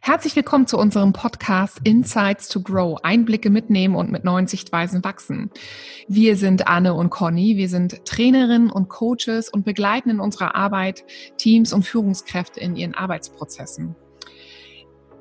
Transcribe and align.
Herzlich 0.00 0.34
willkommen 0.34 0.66
zu 0.66 0.78
unserem 0.78 1.12
Podcast 1.12 1.80
Insights 1.84 2.48
to 2.48 2.60
Grow. 2.60 2.98
Einblicke 3.02 3.50
mitnehmen 3.50 3.94
und 3.94 4.10
mit 4.10 4.24
neuen 4.24 4.46
Sichtweisen 4.46 5.04
wachsen. 5.04 5.50
Wir 6.08 6.36
sind 6.36 6.66
Anne 6.66 6.94
und 6.94 7.10
Conny. 7.10 7.56
Wir 7.56 7.68
sind 7.68 8.04
Trainerinnen 8.04 8.70
und 8.70 8.88
Coaches 8.88 9.48
und 9.48 9.64
begleiten 9.64 10.10
in 10.10 10.20
unserer 10.20 10.54
Arbeit 10.54 11.04
Teams 11.36 11.72
und 11.72 11.84
Führungskräfte 11.84 12.60
in 12.60 12.76
ihren 12.76 12.94
Arbeitsprozessen. 12.94 13.94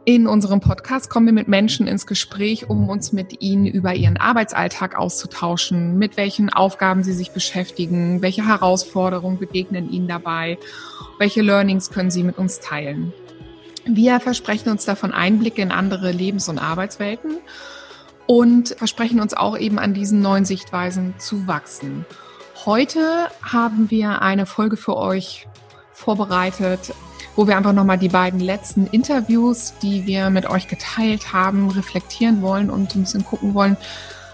In 0.04 0.26
unserem 0.26 0.62
Podcast 0.62 1.12
kommen 1.12 1.28
wir 1.28 1.34
mit 1.34 1.48
Menschen 1.48 1.86
ins 1.86 2.08
Gespräch, 2.08 2.68
um 2.68 2.90
uns 2.90 3.14
mit 3.14 3.44
ihnen 3.44 3.68
über 3.68 3.94
ihren 3.94 4.18
Arbeitsalltag 4.18 4.98
auszutauschen, 4.98 6.00
mit 6.00 6.18
welchen 6.18 6.50
Aufgaben 6.50 7.04
sie 7.04 7.14
sich 7.14 7.32
beschäftigen, 7.32 8.24
welche 8.24 8.48
Herausforderungen 8.48 9.38
begegnen 9.38 9.92
ihnen 9.92 10.08
dabei, 10.08 10.58
welche 11.20 11.44
Learnings 11.44 11.92
können 11.92 12.10
sie 12.10 12.24
mit 12.24 12.40
uns 12.40 12.60
teilen. 12.60 13.14
Wir 13.86 14.20
versprechen 14.20 14.70
uns 14.70 14.86
davon 14.86 15.12
Einblicke 15.12 15.62
in 15.62 15.72
andere 15.72 16.12
Lebens- 16.12 16.50
und 16.50 16.60
Arbeitswelten 16.60 17.38
und 18.28 18.70
versprechen 18.78 19.20
uns 19.20 19.34
auch 19.34 19.58
eben 19.58 19.80
an 19.80 19.94
diesen 19.94 20.22
neuen 20.22 20.46
Sichtweisen 20.46 21.16
zu 21.18 21.48
wachsen. 21.48 22.06
Heute 22.66 23.28
haben 23.42 23.90
wir 23.90 24.22
eine 24.22 24.46
Folge 24.46 24.78
für 24.78 24.96
euch 24.96 25.48
vorbereitet, 25.94 26.94
wo 27.36 27.48
wir 27.48 27.58
einfach 27.58 27.74
nochmal 27.74 27.98
die 27.98 28.10
beiden 28.10 28.40
letzten 28.40 28.86
Interviews, 28.88 29.74
die 29.82 30.06
wir 30.06 30.30
mit 30.30 30.48
euch 30.48 30.68
geteilt 30.68 31.34
haben, 31.34 31.70
reflektieren 31.70 32.42
wollen 32.42 32.70
und 32.70 32.96
ein 32.96 33.02
bisschen 33.02 33.26
gucken 33.26 33.54
wollen, 33.54 33.78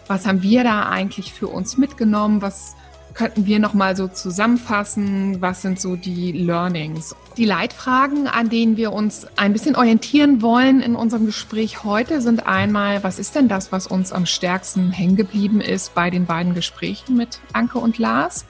was 0.08 0.26
haben 0.26 0.42
wir 0.42 0.64
da 0.64 0.90
eigentlich 0.90 1.34
für 1.34 1.48
uns 1.48 1.78
mitgenommen, 1.78 2.42
was 2.42 2.76
könnten 3.18 3.48
wir 3.48 3.58
noch 3.58 3.74
mal 3.74 3.96
so 3.96 4.08
zusammenfassen? 4.08 5.42
Was 5.42 5.64
sind 5.64 5.82
so 5.82 5.96
die 5.96 6.32
Learnings? 6.34 7.16
Die 7.36 7.46
Leitfragen, 7.46 8.28
an 8.28 8.50
denen 8.50 8.78
wir 8.78 8.94
uns 8.94 9.26
ein 9.38 9.54
bisschen 9.54 9.76
orientieren 9.76 10.44
wollen 10.44 10.82
in 10.82 10.96
unserem 10.96 11.26
Gespräch 11.26 11.84
heute, 11.84 12.22
sind 12.22 12.46
einmal, 12.46 13.04
was 13.04 13.18
ist 13.18 13.34
denn 13.34 13.48
das, 13.48 13.72
was 13.72 13.88
uns 13.88 14.14
am 14.14 14.28
stärksten 14.28 14.92
hängen 14.92 15.16
geblieben 15.16 15.62
ist 15.62 15.96
bei 15.96 16.12
den 16.12 16.28
beiden 16.28 16.54
Gesprächen 16.54 17.18
mit 17.18 17.40
Anke 17.54 17.80
und 17.80 17.98
Lars? 17.98 18.46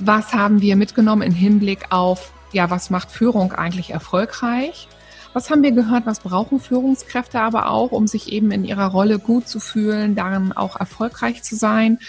Was 0.00 0.34
haben 0.34 0.60
wir 0.60 0.74
mitgenommen 0.74 1.22
im 1.22 1.32
Hinblick 1.32 1.92
auf, 1.92 2.32
ja, 2.50 2.70
was 2.70 2.90
macht 2.90 3.12
Führung 3.12 3.52
eigentlich 3.52 3.90
erfolgreich? 3.90 4.88
Was 5.32 5.48
haben 5.48 5.62
wir 5.62 5.70
gehört? 5.70 6.06
Was 6.06 6.18
brauchen 6.20 6.58
Führungskräfte 6.58 7.40
aber 7.40 7.70
auch, 7.70 7.92
um 7.92 8.08
sich 8.08 8.32
eben 8.32 8.50
in 8.50 8.64
ihrer 8.64 8.86
Rolle 8.86 9.20
gut 9.20 9.46
zu 9.46 9.60
fühlen, 9.60 10.16
darin 10.16 10.50
auch 10.52 10.74
erfolgreich 10.74 11.44
zu 11.44 11.54
sein? 11.54 12.00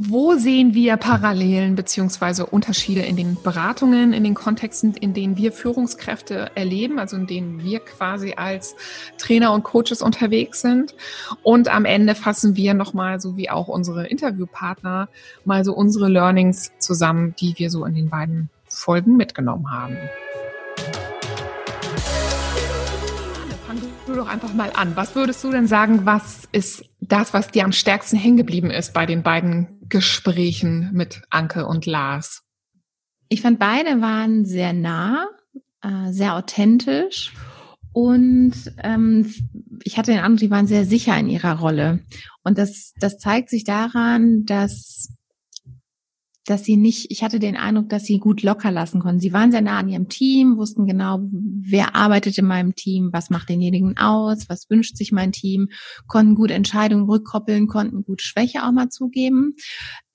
Wo 0.00 0.36
sehen 0.36 0.74
wir 0.74 0.96
Parallelen 0.96 1.74
beziehungsweise 1.74 2.46
Unterschiede 2.46 3.00
in 3.00 3.16
den 3.16 3.36
Beratungen, 3.42 4.12
in 4.12 4.22
den 4.22 4.34
Kontexten, 4.34 4.94
in 4.94 5.12
denen 5.12 5.36
wir 5.36 5.50
Führungskräfte 5.50 6.52
erleben, 6.54 7.00
also 7.00 7.16
in 7.16 7.26
denen 7.26 7.64
wir 7.64 7.80
quasi 7.80 8.34
als 8.36 8.76
Trainer 9.18 9.52
und 9.52 9.64
Coaches 9.64 10.00
unterwegs 10.00 10.60
sind? 10.60 10.94
Und 11.42 11.66
am 11.66 11.84
Ende 11.84 12.14
fassen 12.14 12.54
wir 12.54 12.74
nochmal, 12.74 13.20
so 13.20 13.36
wie 13.36 13.50
auch 13.50 13.66
unsere 13.66 14.06
Interviewpartner, 14.06 15.08
mal 15.44 15.64
so 15.64 15.74
unsere 15.74 16.08
Learnings 16.08 16.70
zusammen, 16.78 17.34
die 17.40 17.58
wir 17.58 17.68
so 17.68 17.84
in 17.84 17.96
den 17.96 18.08
beiden 18.08 18.50
Folgen 18.68 19.16
mitgenommen 19.16 19.68
haben. 19.72 19.96
Du 24.06 24.14
doch 24.14 24.28
einfach 24.28 24.54
mal 24.54 24.70
an. 24.74 24.92
Was 24.94 25.14
würdest 25.16 25.44
du 25.44 25.50
denn 25.50 25.66
sagen, 25.66 26.06
was 26.06 26.48
ist 26.52 26.84
das, 27.00 27.34
was 27.34 27.48
dir 27.48 27.64
am 27.64 27.72
stärksten 27.72 28.16
hängen 28.16 28.38
geblieben 28.38 28.70
ist 28.70 28.94
bei 28.94 29.04
den 29.04 29.22
beiden 29.22 29.77
Gesprächen 29.88 30.90
mit 30.92 31.22
Anke 31.30 31.66
und 31.66 31.86
Lars? 31.86 32.42
Ich 33.28 33.42
fand 33.42 33.58
beide 33.58 34.00
waren 34.00 34.44
sehr 34.44 34.72
nah, 34.72 35.28
äh, 35.82 36.12
sehr 36.12 36.34
authentisch 36.34 37.32
und 37.92 38.52
ähm, 38.82 39.32
ich 39.82 39.98
hatte 39.98 40.12
den 40.12 40.20
Eindruck, 40.20 40.40
die 40.40 40.50
waren 40.50 40.66
sehr 40.66 40.84
sicher 40.84 41.18
in 41.18 41.28
ihrer 41.28 41.58
Rolle. 41.58 42.00
Und 42.44 42.58
das, 42.58 42.92
das 43.00 43.18
zeigt 43.18 43.50
sich 43.50 43.64
daran, 43.64 44.44
dass 44.44 45.14
dass 46.48 46.64
sie 46.64 46.78
nicht, 46.78 47.10
ich 47.10 47.22
hatte 47.22 47.38
den 47.38 47.56
Eindruck, 47.56 47.90
dass 47.90 48.04
sie 48.04 48.18
gut 48.18 48.42
locker 48.42 48.70
lassen 48.70 49.00
konnten. 49.00 49.20
Sie 49.20 49.34
waren 49.34 49.50
sehr 49.50 49.60
nah 49.60 49.78
an 49.78 49.88
ihrem 49.88 50.08
Team, 50.08 50.56
wussten 50.56 50.86
genau, 50.86 51.20
wer 51.30 51.94
arbeitet 51.94 52.38
in 52.38 52.46
meinem 52.46 52.74
Team, 52.74 53.10
was 53.12 53.28
macht 53.28 53.50
denjenigen 53.50 53.98
aus, 53.98 54.48
was 54.48 54.70
wünscht 54.70 54.96
sich 54.96 55.12
mein 55.12 55.32
Team, 55.32 55.68
konnten 56.06 56.34
gut 56.34 56.50
Entscheidungen 56.50 57.04
rückkoppeln, 57.04 57.66
konnten 57.66 58.02
gut 58.02 58.22
Schwäche 58.22 58.64
auch 58.64 58.72
mal 58.72 58.88
zugeben 58.88 59.56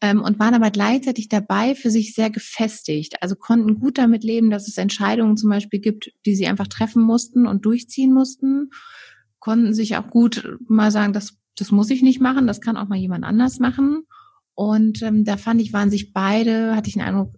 ähm, 0.01 0.21
und 0.21 0.39
waren 0.39 0.55
aber 0.55 0.71
gleichzeitig 0.71 1.29
dabei 1.29 1.75
für 1.75 1.91
sich 1.91 2.15
sehr 2.15 2.31
gefestigt. 2.31 3.21
Also 3.21 3.35
konnten 3.35 3.79
gut 3.79 3.99
damit 3.99 4.23
leben, 4.23 4.49
dass 4.49 4.67
es 4.67 4.77
Entscheidungen 4.77 5.37
zum 5.37 5.51
Beispiel 5.51 5.81
gibt, 5.81 6.11
die 6.25 6.35
sie 6.35 6.47
einfach 6.47 6.67
treffen 6.67 7.03
mussten 7.03 7.45
und 7.45 7.63
durchziehen 7.65 8.11
mussten, 8.11 8.71
konnten 9.37 9.75
sich 9.75 9.97
auch 9.97 10.09
gut 10.09 10.57
mal 10.67 10.89
sagen, 10.89 11.13
das, 11.13 11.37
das 11.55 11.69
muss 11.69 11.91
ich 11.91 12.01
nicht 12.01 12.21
machen, 12.21 12.47
das 12.47 12.59
kann 12.59 12.77
auch 12.77 12.87
mal 12.87 12.97
jemand 12.97 13.23
anders 13.23 13.59
machen 13.59 14.07
und 14.55 15.01
ähm, 15.01 15.25
da 15.25 15.37
fand 15.37 15.61
ich, 15.61 15.73
waren 15.73 15.89
sich 15.89 16.13
beide, 16.13 16.75
hatte 16.75 16.87
ich 16.87 16.93
den 16.93 17.01
Eindruck, 17.01 17.33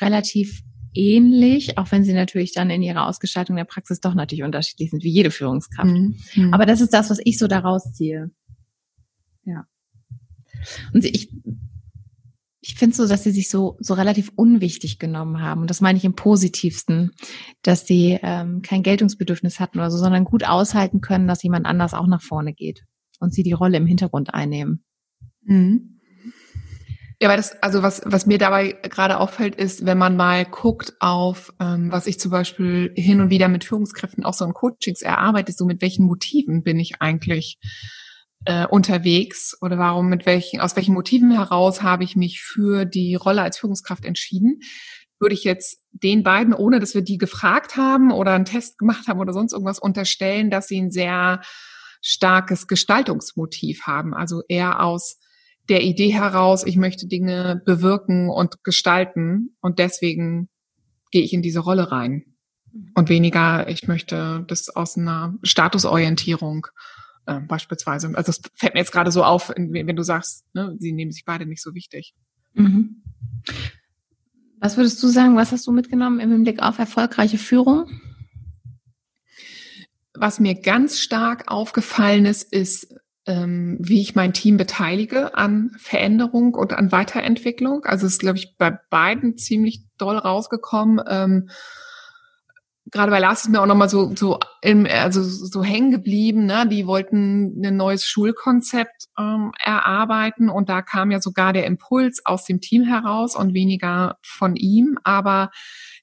relativ 0.00 0.62
ähnlich, 0.94 1.78
auch 1.78 1.92
wenn 1.92 2.04
sie 2.04 2.12
natürlich 2.12 2.52
dann 2.52 2.70
in 2.70 2.82
ihrer 2.82 3.06
Ausgestaltung 3.06 3.56
der 3.56 3.64
Praxis 3.64 4.00
doch 4.00 4.14
natürlich 4.14 4.44
unterschiedlich 4.44 4.90
sind, 4.90 5.04
wie 5.04 5.10
jede 5.10 5.30
Führungskraft. 5.30 5.88
Mhm. 5.88 6.16
mhm. 6.34 6.54
Aber 6.54 6.66
das 6.66 6.80
ist 6.80 6.92
das, 6.92 7.10
was 7.10 7.18
ich 7.24 7.38
so 7.38 7.46
daraus 7.46 7.92
ziehe. 7.92 8.30
Ja. 9.44 9.66
Und 10.92 11.04
ich, 11.04 11.30
ich 12.60 12.74
finde 12.74 12.96
so, 12.96 13.06
dass 13.06 13.22
sie 13.22 13.30
sich 13.30 13.48
so, 13.48 13.76
so 13.78 13.94
relativ 13.94 14.32
unwichtig 14.34 14.98
genommen 14.98 15.40
haben. 15.40 15.60
Und 15.60 15.70
das 15.70 15.80
meine 15.80 15.98
ich 15.98 16.04
im 16.04 16.16
positivsten, 16.16 17.12
dass 17.62 17.86
sie 17.86 18.18
ähm, 18.22 18.62
kein 18.62 18.82
Geltungsbedürfnis 18.82 19.60
hatten 19.60 19.78
oder 19.78 19.90
so, 19.90 19.98
sondern 19.98 20.24
gut 20.24 20.44
aushalten 20.44 21.00
können, 21.00 21.28
dass 21.28 21.42
jemand 21.42 21.66
anders 21.66 21.94
auch 21.94 22.06
nach 22.06 22.22
vorne 22.22 22.54
geht 22.54 22.84
und 23.20 23.32
sie 23.32 23.42
die 23.42 23.52
Rolle 23.52 23.76
im 23.76 23.86
Hintergrund 23.86 24.34
einnehmen. 24.34 24.84
Mhm. 25.42 25.95
Ja, 27.20 27.30
weil 27.30 27.38
das, 27.38 27.62
also 27.62 27.82
was, 27.82 28.02
was 28.04 28.26
mir 28.26 28.36
dabei 28.36 28.72
gerade 28.82 29.18
auffällt, 29.18 29.54
ist, 29.54 29.86
wenn 29.86 29.96
man 29.96 30.16
mal 30.16 30.44
guckt 30.44 30.92
auf, 31.00 31.52
ähm, 31.60 31.90
was 31.90 32.06
ich 32.06 32.20
zum 32.20 32.30
Beispiel 32.30 32.92
hin 32.94 33.22
und 33.22 33.30
wieder 33.30 33.48
mit 33.48 33.64
Führungskräften 33.64 34.24
auch 34.24 34.34
so 34.34 34.44
in 34.44 34.52
Coachings 34.52 35.00
erarbeite, 35.00 35.52
so 35.52 35.64
mit 35.64 35.80
welchen 35.80 36.04
Motiven 36.04 36.62
bin 36.62 36.78
ich 36.78 37.00
eigentlich 37.00 37.58
äh, 38.44 38.66
unterwegs 38.66 39.56
oder 39.62 39.78
warum, 39.78 40.08
mit 40.10 40.26
welchen, 40.26 40.60
aus 40.60 40.76
welchen 40.76 40.92
Motiven 40.92 41.30
heraus 41.30 41.82
habe 41.82 42.04
ich 42.04 42.16
mich 42.16 42.42
für 42.42 42.84
die 42.84 43.14
Rolle 43.14 43.40
als 43.40 43.58
Führungskraft 43.58 44.04
entschieden, 44.04 44.60
würde 45.18 45.34
ich 45.34 45.44
jetzt 45.44 45.78
den 45.92 46.22
beiden, 46.22 46.52
ohne 46.52 46.80
dass 46.80 46.94
wir 46.94 47.02
die 47.02 47.16
gefragt 47.16 47.78
haben 47.78 48.12
oder 48.12 48.32
einen 48.32 48.44
Test 48.44 48.76
gemacht 48.76 49.08
haben 49.08 49.20
oder 49.20 49.32
sonst 49.32 49.54
irgendwas 49.54 49.78
unterstellen, 49.78 50.50
dass 50.50 50.68
sie 50.68 50.80
ein 50.80 50.90
sehr 50.90 51.40
starkes 52.02 52.66
Gestaltungsmotiv 52.66 53.82
haben, 53.86 54.12
also 54.12 54.42
eher 54.48 54.82
aus 54.82 55.18
der 55.68 55.82
Idee 55.82 56.12
heraus, 56.12 56.64
ich 56.64 56.76
möchte 56.76 57.06
Dinge 57.06 57.60
bewirken 57.64 58.30
und 58.30 58.62
gestalten 58.64 59.56
und 59.60 59.78
deswegen 59.78 60.48
gehe 61.10 61.22
ich 61.22 61.32
in 61.32 61.42
diese 61.42 61.60
Rolle 61.60 61.90
rein. 61.90 62.24
Und 62.94 63.08
weniger, 63.08 63.68
ich 63.68 63.88
möchte 63.88 64.44
das 64.48 64.68
aus 64.68 64.98
einer 64.98 65.34
Statusorientierung 65.42 66.66
äh, 67.24 67.40
beispielsweise. 67.40 68.08
Also 68.08 68.32
das 68.32 68.40
fällt 68.54 68.74
mir 68.74 68.80
jetzt 68.80 68.92
gerade 68.92 69.10
so 69.10 69.24
auf, 69.24 69.50
wenn 69.56 69.96
du 69.96 70.02
sagst, 70.02 70.44
ne, 70.52 70.76
sie 70.78 70.92
nehmen 70.92 71.10
sich 71.10 71.24
beide 71.24 71.46
nicht 71.46 71.62
so 71.62 71.74
wichtig. 71.74 72.14
Mhm. 72.54 73.02
Was 74.60 74.76
würdest 74.76 75.02
du 75.02 75.08
sagen, 75.08 75.36
was 75.36 75.52
hast 75.52 75.66
du 75.66 75.72
mitgenommen 75.72 76.20
im 76.20 76.42
Blick 76.42 76.62
auf 76.62 76.78
erfolgreiche 76.78 77.38
Führung? 77.38 78.00
Was 80.14 80.40
mir 80.40 80.54
ganz 80.54 80.98
stark 80.98 81.50
aufgefallen 81.50 82.24
ist, 82.24 82.52
ist 82.52 82.94
ähm, 83.26 83.76
wie 83.80 84.00
ich 84.00 84.14
mein 84.14 84.32
Team 84.32 84.56
beteilige 84.56 85.36
an 85.36 85.72
Veränderung 85.78 86.54
und 86.54 86.72
an 86.72 86.92
Weiterentwicklung. 86.92 87.84
Also 87.84 88.06
es 88.06 88.14
ist, 88.14 88.20
glaube 88.20 88.38
ich, 88.38 88.56
bei 88.56 88.78
beiden 88.90 89.36
ziemlich 89.36 89.82
doll 89.98 90.16
rausgekommen. 90.16 91.04
Ähm, 91.08 91.48
gerade 92.92 93.10
bei 93.10 93.18
Lars 93.18 93.42
ist 93.42 93.50
mir 93.50 93.60
auch 93.60 93.66
nochmal 93.66 93.88
so, 93.88 94.14
so, 94.14 94.38
also 94.62 95.22
so 95.22 95.64
hängen 95.64 95.90
geblieben, 95.90 96.46
ne? 96.46 96.68
Die 96.68 96.86
wollten 96.86 97.60
ein 97.64 97.76
neues 97.76 98.04
Schulkonzept 98.04 99.06
ähm, 99.18 99.50
erarbeiten 99.58 100.48
und 100.48 100.68
da 100.68 100.82
kam 100.82 101.10
ja 101.10 101.20
sogar 101.20 101.52
der 101.52 101.66
Impuls 101.66 102.24
aus 102.24 102.44
dem 102.44 102.60
Team 102.60 102.84
heraus 102.84 103.34
und 103.34 103.54
weniger 103.54 104.18
von 104.22 104.54
ihm. 104.54 104.98
Aber 105.02 105.50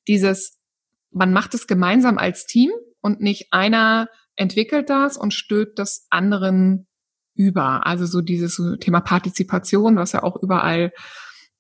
dieses, 0.10 0.60
man 1.12 1.32
macht 1.32 1.54
es 1.54 1.68
gemeinsam 1.68 2.18
als 2.18 2.46
Team 2.46 2.72
und 3.00 3.22
nicht 3.22 3.48
einer 3.52 4.10
entwickelt 4.36 4.90
das 4.90 5.16
und 5.16 5.34
stülpt 5.34 5.80
das 5.80 6.08
anderen 6.10 6.88
über. 7.36 7.86
Also 7.86 8.06
so 8.06 8.22
dieses 8.22 8.62
Thema 8.80 9.02
Partizipation, 9.02 9.96
was 9.96 10.12
ja 10.12 10.24
auch 10.24 10.42
überall 10.42 10.92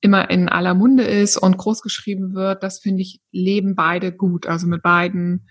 immer 0.02 0.30
in 0.30 0.50
aller 0.50 0.74
Munde 0.74 1.04
ist 1.04 1.38
und 1.38 1.58
groß 1.58 1.82
geschrieben 1.82 2.34
wird, 2.34 2.62
das 2.62 2.80
finde 2.80 3.02
ich, 3.02 3.22
leben 3.32 3.76
beide 3.76 4.12
gut. 4.12 4.48
Also 4.48 4.68
mit 4.68 4.84
beiden 4.84 5.48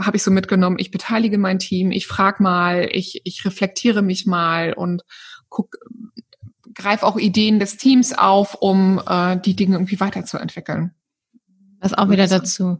habe 0.00 0.16
ich 0.16 0.22
so 0.22 0.30
mitgenommen, 0.30 0.78
ich 0.78 0.90
beteilige 0.90 1.38
mein 1.38 1.58
Team, 1.58 1.90
ich 1.90 2.06
frage 2.06 2.42
mal, 2.42 2.88
ich, 2.90 3.20
ich 3.24 3.44
reflektiere 3.44 4.02
mich 4.02 4.26
mal 4.26 4.72
und 4.72 5.02
guck, 5.48 5.76
greif 6.74 7.02
auch 7.02 7.16
Ideen 7.16 7.60
des 7.60 7.76
Teams 7.76 8.16
auf, 8.16 8.56
um 8.60 9.00
äh, 9.06 9.38
die 9.38 9.54
Dinge 9.54 9.76
irgendwie 9.76 10.00
weiterzuentwickeln. 10.00 10.92
Was 11.80 11.94
auch 11.94 12.08
wieder 12.08 12.26
dazu 12.26 12.78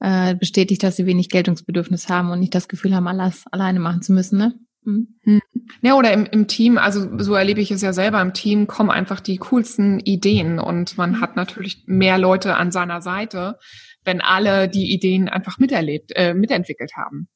äh, 0.00 0.34
bestätigt, 0.36 0.82
dass 0.82 0.96
sie 0.96 1.06
wenig 1.06 1.28
Geltungsbedürfnis 1.28 2.08
haben 2.08 2.30
und 2.30 2.40
nicht 2.40 2.54
das 2.54 2.68
Gefühl 2.68 2.94
haben, 2.94 3.08
alles 3.08 3.44
alleine 3.50 3.80
machen 3.80 4.02
zu 4.02 4.12
müssen, 4.12 4.38
ne? 4.38 4.54
Mhm. 4.84 5.40
Ja, 5.82 5.94
oder 5.96 6.12
im, 6.12 6.26
im 6.26 6.46
Team, 6.46 6.78
also 6.78 7.18
so 7.18 7.34
erlebe 7.34 7.60
ich 7.60 7.70
es 7.70 7.82
ja 7.82 7.92
selber, 7.92 8.20
im 8.20 8.34
Team 8.34 8.66
kommen 8.66 8.90
einfach 8.90 9.20
die 9.20 9.38
coolsten 9.38 10.00
Ideen 10.00 10.58
und 10.58 10.96
man 10.98 11.12
mhm. 11.12 11.20
hat 11.20 11.36
natürlich 11.36 11.84
mehr 11.86 12.18
Leute 12.18 12.56
an 12.56 12.70
seiner 12.70 13.00
Seite, 13.00 13.58
wenn 14.04 14.20
alle 14.20 14.68
die 14.68 14.92
Ideen 14.92 15.28
einfach 15.28 15.58
miterlebt, 15.58 16.12
äh, 16.14 16.34
mitentwickelt 16.34 16.92
haben. 16.96 17.28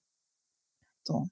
So. 1.03 1.27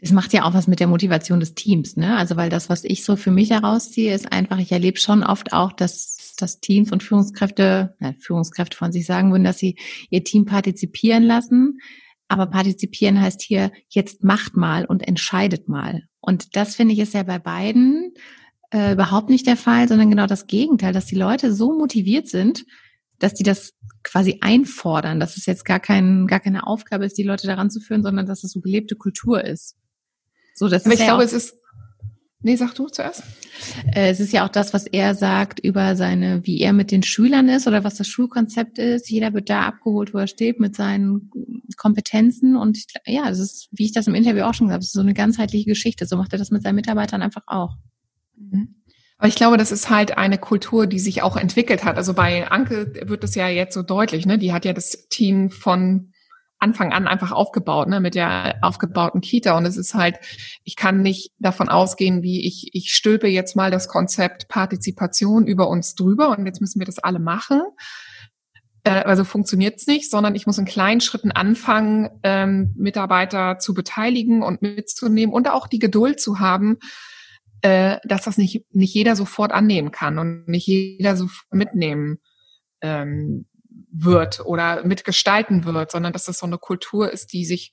Das 0.00 0.10
macht 0.10 0.32
ja 0.32 0.42
auch 0.42 0.54
was 0.54 0.66
mit 0.66 0.80
der 0.80 0.88
Motivation 0.88 1.38
des 1.38 1.54
Teams, 1.54 1.96
ne? 1.96 2.16
Also 2.16 2.36
weil 2.36 2.50
das, 2.50 2.68
was 2.68 2.82
ich 2.82 3.04
so 3.04 3.14
für 3.14 3.30
mich 3.30 3.50
herausziehe, 3.50 4.12
ist 4.12 4.32
einfach, 4.32 4.58
ich 4.58 4.72
erlebe 4.72 4.98
schon 4.98 5.22
oft 5.22 5.52
auch, 5.52 5.70
dass, 5.70 6.34
dass 6.36 6.58
Teams 6.58 6.90
und 6.90 7.04
Führungskräfte, 7.04 7.94
äh, 8.00 8.12
Führungskräfte 8.18 8.76
von 8.76 8.90
sich 8.90 9.06
sagen 9.06 9.30
würden, 9.30 9.44
dass 9.44 9.58
sie 9.58 9.78
ihr 10.10 10.24
Team 10.24 10.44
partizipieren 10.44 11.22
lassen. 11.22 11.78
Aber 12.32 12.46
partizipieren 12.46 13.20
heißt 13.20 13.42
hier, 13.42 13.72
jetzt 13.90 14.24
macht 14.24 14.56
mal 14.56 14.86
und 14.86 15.06
entscheidet 15.06 15.68
mal. 15.68 16.04
Und 16.20 16.56
das 16.56 16.76
finde 16.76 16.94
ich 16.94 17.00
ist 17.00 17.12
ja 17.12 17.24
bei 17.24 17.38
beiden 17.38 18.14
äh, 18.72 18.94
überhaupt 18.94 19.28
nicht 19.28 19.46
der 19.46 19.58
Fall, 19.58 19.86
sondern 19.86 20.08
genau 20.08 20.26
das 20.26 20.46
Gegenteil, 20.46 20.94
dass 20.94 21.04
die 21.04 21.14
Leute 21.14 21.52
so 21.52 21.76
motiviert 21.76 22.28
sind, 22.28 22.64
dass 23.18 23.34
die 23.34 23.42
das 23.42 23.74
quasi 24.02 24.38
einfordern, 24.40 25.20
dass 25.20 25.36
es 25.36 25.44
jetzt 25.44 25.66
gar, 25.66 25.78
kein, 25.78 26.26
gar 26.26 26.40
keine 26.40 26.66
Aufgabe 26.66 27.04
ist, 27.04 27.18
die 27.18 27.22
Leute 27.22 27.46
daran 27.46 27.70
zu 27.70 27.80
führen, 27.80 28.02
sondern 28.02 28.24
dass 28.24 28.44
es 28.44 28.52
so 28.52 28.62
gelebte 28.62 28.96
Kultur 28.96 29.44
ist. 29.44 29.76
So, 30.54 30.68
das 30.68 30.86
Aber 30.86 30.94
ist 30.94 31.00
ich 31.00 31.06
ja 31.06 31.12
glaube, 31.12 31.24
es 31.24 31.34
ist. 31.34 31.54
Nee, 32.42 32.56
sag 32.56 32.74
du 32.74 32.88
zuerst. 32.88 33.22
Äh, 33.94 34.10
es 34.10 34.18
ist 34.18 34.32
ja 34.32 34.44
auch 34.44 34.50
das, 34.50 34.74
was 34.74 34.86
er 34.86 35.14
sagt 35.14 35.60
über 35.60 35.94
seine, 35.94 36.44
wie 36.44 36.60
er 36.60 36.72
mit 36.72 36.90
den 36.90 37.02
Schülern 37.02 37.48
ist 37.48 37.68
oder 37.68 37.84
was 37.84 37.94
das 37.94 38.08
Schulkonzept 38.08 38.78
ist. 38.78 39.08
Jeder 39.08 39.32
wird 39.32 39.48
da 39.48 39.62
abgeholt, 39.62 40.12
wo 40.12 40.18
er 40.18 40.26
steht, 40.26 40.58
mit 40.58 40.74
seinen 40.74 41.30
Kompetenzen. 41.76 42.56
Und 42.56 42.76
ich, 42.76 42.86
ja, 43.06 43.28
das 43.28 43.38
ist, 43.38 43.68
wie 43.70 43.84
ich 43.84 43.92
das 43.92 44.08
im 44.08 44.14
Interview 44.14 44.42
auch 44.42 44.54
schon 44.54 44.66
gesagt 44.66 44.82
habe, 44.82 44.84
so 44.84 45.00
eine 45.00 45.14
ganzheitliche 45.14 45.66
Geschichte. 45.66 46.06
So 46.06 46.16
macht 46.16 46.32
er 46.32 46.38
das 46.38 46.50
mit 46.50 46.62
seinen 46.62 46.76
Mitarbeitern 46.76 47.22
einfach 47.22 47.44
auch. 47.46 47.76
Mhm. 48.36 48.74
Aber 49.18 49.28
ich 49.28 49.36
glaube, 49.36 49.56
das 49.56 49.70
ist 49.70 49.88
halt 49.88 50.18
eine 50.18 50.36
Kultur, 50.36 50.88
die 50.88 50.98
sich 50.98 51.22
auch 51.22 51.36
entwickelt 51.36 51.84
hat. 51.84 51.96
Also 51.96 52.12
bei 52.12 52.50
Anke 52.50 52.92
wird 53.06 53.22
das 53.22 53.36
ja 53.36 53.46
jetzt 53.46 53.74
so 53.74 53.82
deutlich, 53.82 54.26
ne? 54.26 54.36
Die 54.36 54.52
hat 54.52 54.64
ja 54.64 54.72
das 54.72 55.06
Team 55.10 55.50
von 55.50 56.11
Anfang 56.62 56.92
an 56.92 57.08
einfach 57.08 57.32
aufgebaut, 57.32 57.88
ne, 57.88 58.00
mit 58.00 58.14
der 58.14 58.56
aufgebauten 58.62 59.20
Kita. 59.20 59.56
Und 59.56 59.66
es 59.66 59.76
ist 59.76 59.94
halt, 59.94 60.18
ich 60.64 60.76
kann 60.76 61.02
nicht 61.02 61.32
davon 61.38 61.68
ausgehen, 61.68 62.22
wie 62.22 62.46
ich, 62.46 62.70
ich 62.72 62.94
stülpe 62.94 63.26
jetzt 63.26 63.56
mal 63.56 63.70
das 63.70 63.88
Konzept 63.88 64.48
Partizipation 64.48 65.46
über 65.46 65.68
uns 65.68 65.94
drüber 65.94 66.30
und 66.30 66.46
jetzt 66.46 66.60
müssen 66.60 66.78
wir 66.78 66.86
das 66.86 66.98
alle 66.98 67.18
machen. 67.18 67.60
Äh, 68.84 69.02
also 69.02 69.24
funktioniert's 69.24 69.86
nicht, 69.86 70.10
sondern 70.10 70.34
ich 70.34 70.46
muss 70.46 70.58
in 70.58 70.64
kleinen 70.64 71.00
Schritten 71.00 71.32
anfangen, 71.32 72.10
ähm, 72.22 72.74
Mitarbeiter 72.76 73.58
zu 73.58 73.74
beteiligen 73.74 74.42
und 74.42 74.62
mitzunehmen 74.62 75.34
und 75.34 75.48
auch 75.48 75.66
die 75.66 75.78
Geduld 75.78 76.20
zu 76.20 76.38
haben, 76.38 76.78
äh, 77.62 77.98
dass 78.04 78.22
das 78.22 78.38
nicht, 78.38 78.64
nicht 78.74 78.94
jeder 78.94 79.16
sofort 79.16 79.52
annehmen 79.52 79.90
kann 79.90 80.18
und 80.18 80.48
nicht 80.48 80.66
jeder 80.66 81.16
sofort 81.16 81.52
mitnehmen 81.52 82.18
ähm, 82.82 83.46
wird 83.90 84.40
oder 84.40 84.84
mitgestalten 84.84 85.64
wird, 85.64 85.90
sondern 85.90 86.12
dass 86.12 86.24
das 86.24 86.38
so 86.38 86.46
eine 86.46 86.58
Kultur 86.58 87.10
ist, 87.10 87.32
die 87.32 87.44
sich 87.44 87.72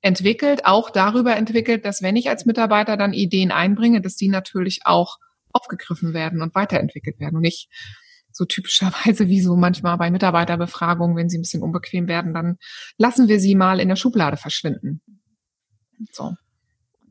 entwickelt, 0.00 0.64
auch 0.64 0.90
darüber 0.90 1.36
entwickelt, 1.36 1.84
dass 1.84 2.02
wenn 2.02 2.16
ich 2.16 2.28
als 2.28 2.46
Mitarbeiter 2.46 2.96
dann 2.96 3.12
Ideen 3.12 3.50
einbringe, 3.50 4.00
dass 4.00 4.16
die 4.16 4.28
natürlich 4.28 4.80
auch 4.84 5.18
aufgegriffen 5.52 6.14
werden 6.14 6.42
und 6.42 6.54
weiterentwickelt 6.54 7.18
werden 7.18 7.36
und 7.36 7.42
nicht 7.42 7.68
so 8.30 8.44
typischerweise 8.44 9.28
wie 9.28 9.40
so 9.40 9.56
manchmal 9.56 9.96
bei 9.98 10.10
Mitarbeiterbefragungen, 10.10 11.16
wenn 11.16 11.28
sie 11.28 11.38
ein 11.38 11.42
bisschen 11.42 11.62
unbequem 11.62 12.08
werden, 12.08 12.32
dann 12.32 12.58
lassen 12.96 13.28
wir 13.28 13.40
sie 13.40 13.54
mal 13.54 13.80
in 13.80 13.88
der 13.88 13.96
Schublade 13.96 14.36
verschwinden. 14.36 15.00
So. 16.12 16.34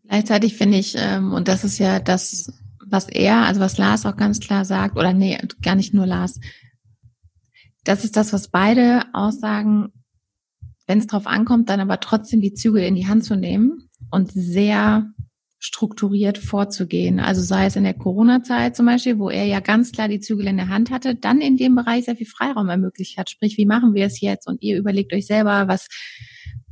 Gleichzeitig 0.07 0.55
finde 0.55 0.77
ich, 0.77 0.95
ähm, 0.97 1.33
und 1.33 1.49
das 1.49 1.65
ist 1.65 1.79
ja 1.79 1.99
das, 1.99 2.53
was 2.85 3.09
er, 3.09 3.41
also 3.41 3.59
was 3.59 3.77
Lars 3.77 4.05
auch 4.05 4.15
ganz 4.15 4.39
klar 4.39 4.63
sagt, 4.63 4.95
oder 4.95 5.11
nee, 5.11 5.37
gar 5.61 5.75
nicht 5.75 5.93
nur 5.93 6.05
Lars, 6.05 6.39
das 7.87 8.03
ist 8.03 8.17
das, 8.17 8.33
was 8.33 8.49
beide 8.49 9.03
aussagen, 9.13 9.93
wenn 10.87 10.99
es 10.99 11.07
drauf 11.07 11.27
ankommt, 11.27 11.69
dann 11.69 11.79
aber 11.79 11.99
trotzdem 11.99 12.41
die 12.41 12.53
Zügel 12.53 12.83
in 12.83 12.95
die 12.95 13.07
Hand 13.07 13.23
zu 13.23 13.35
nehmen 13.35 13.89
und 14.11 14.31
sehr 14.31 15.11
strukturiert 15.59 16.37
vorzugehen. 16.37 17.19
Also 17.19 17.41
sei 17.41 17.65
es 17.65 17.75
in 17.75 17.83
der 17.83 17.93
Corona-Zeit 17.95 18.75
zum 18.75 18.85
Beispiel, 18.85 19.17
wo 19.17 19.29
er 19.29 19.45
ja 19.45 19.59
ganz 19.59 19.91
klar 19.91 20.07
die 20.07 20.19
Zügel 20.19 20.47
in 20.47 20.57
der 20.57 20.69
Hand 20.69 20.91
hatte, 20.91 21.15
dann 21.15 21.41
in 21.41 21.57
dem 21.57 21.75
Bereich 21.75 22.05
sehr 22.05 22.15
viel 22.15 22.27
Freiraum 22.27 22.69
ermöglicht 22.69 23.17
hat. 23.17 23.29
Sprich, 23.29 23.57
wie 23.57 23.65
machen 23.65 23.93
wir 23.93 24.05
es 24.05 24.21
jetzt? 24.21 24.47
Und 24.47 24.61
ihr 24.61 24.77
überlegt 24.77 25.13
euch 25.13 25.25
selber, 25.25 25.67
was, 25.67 25.87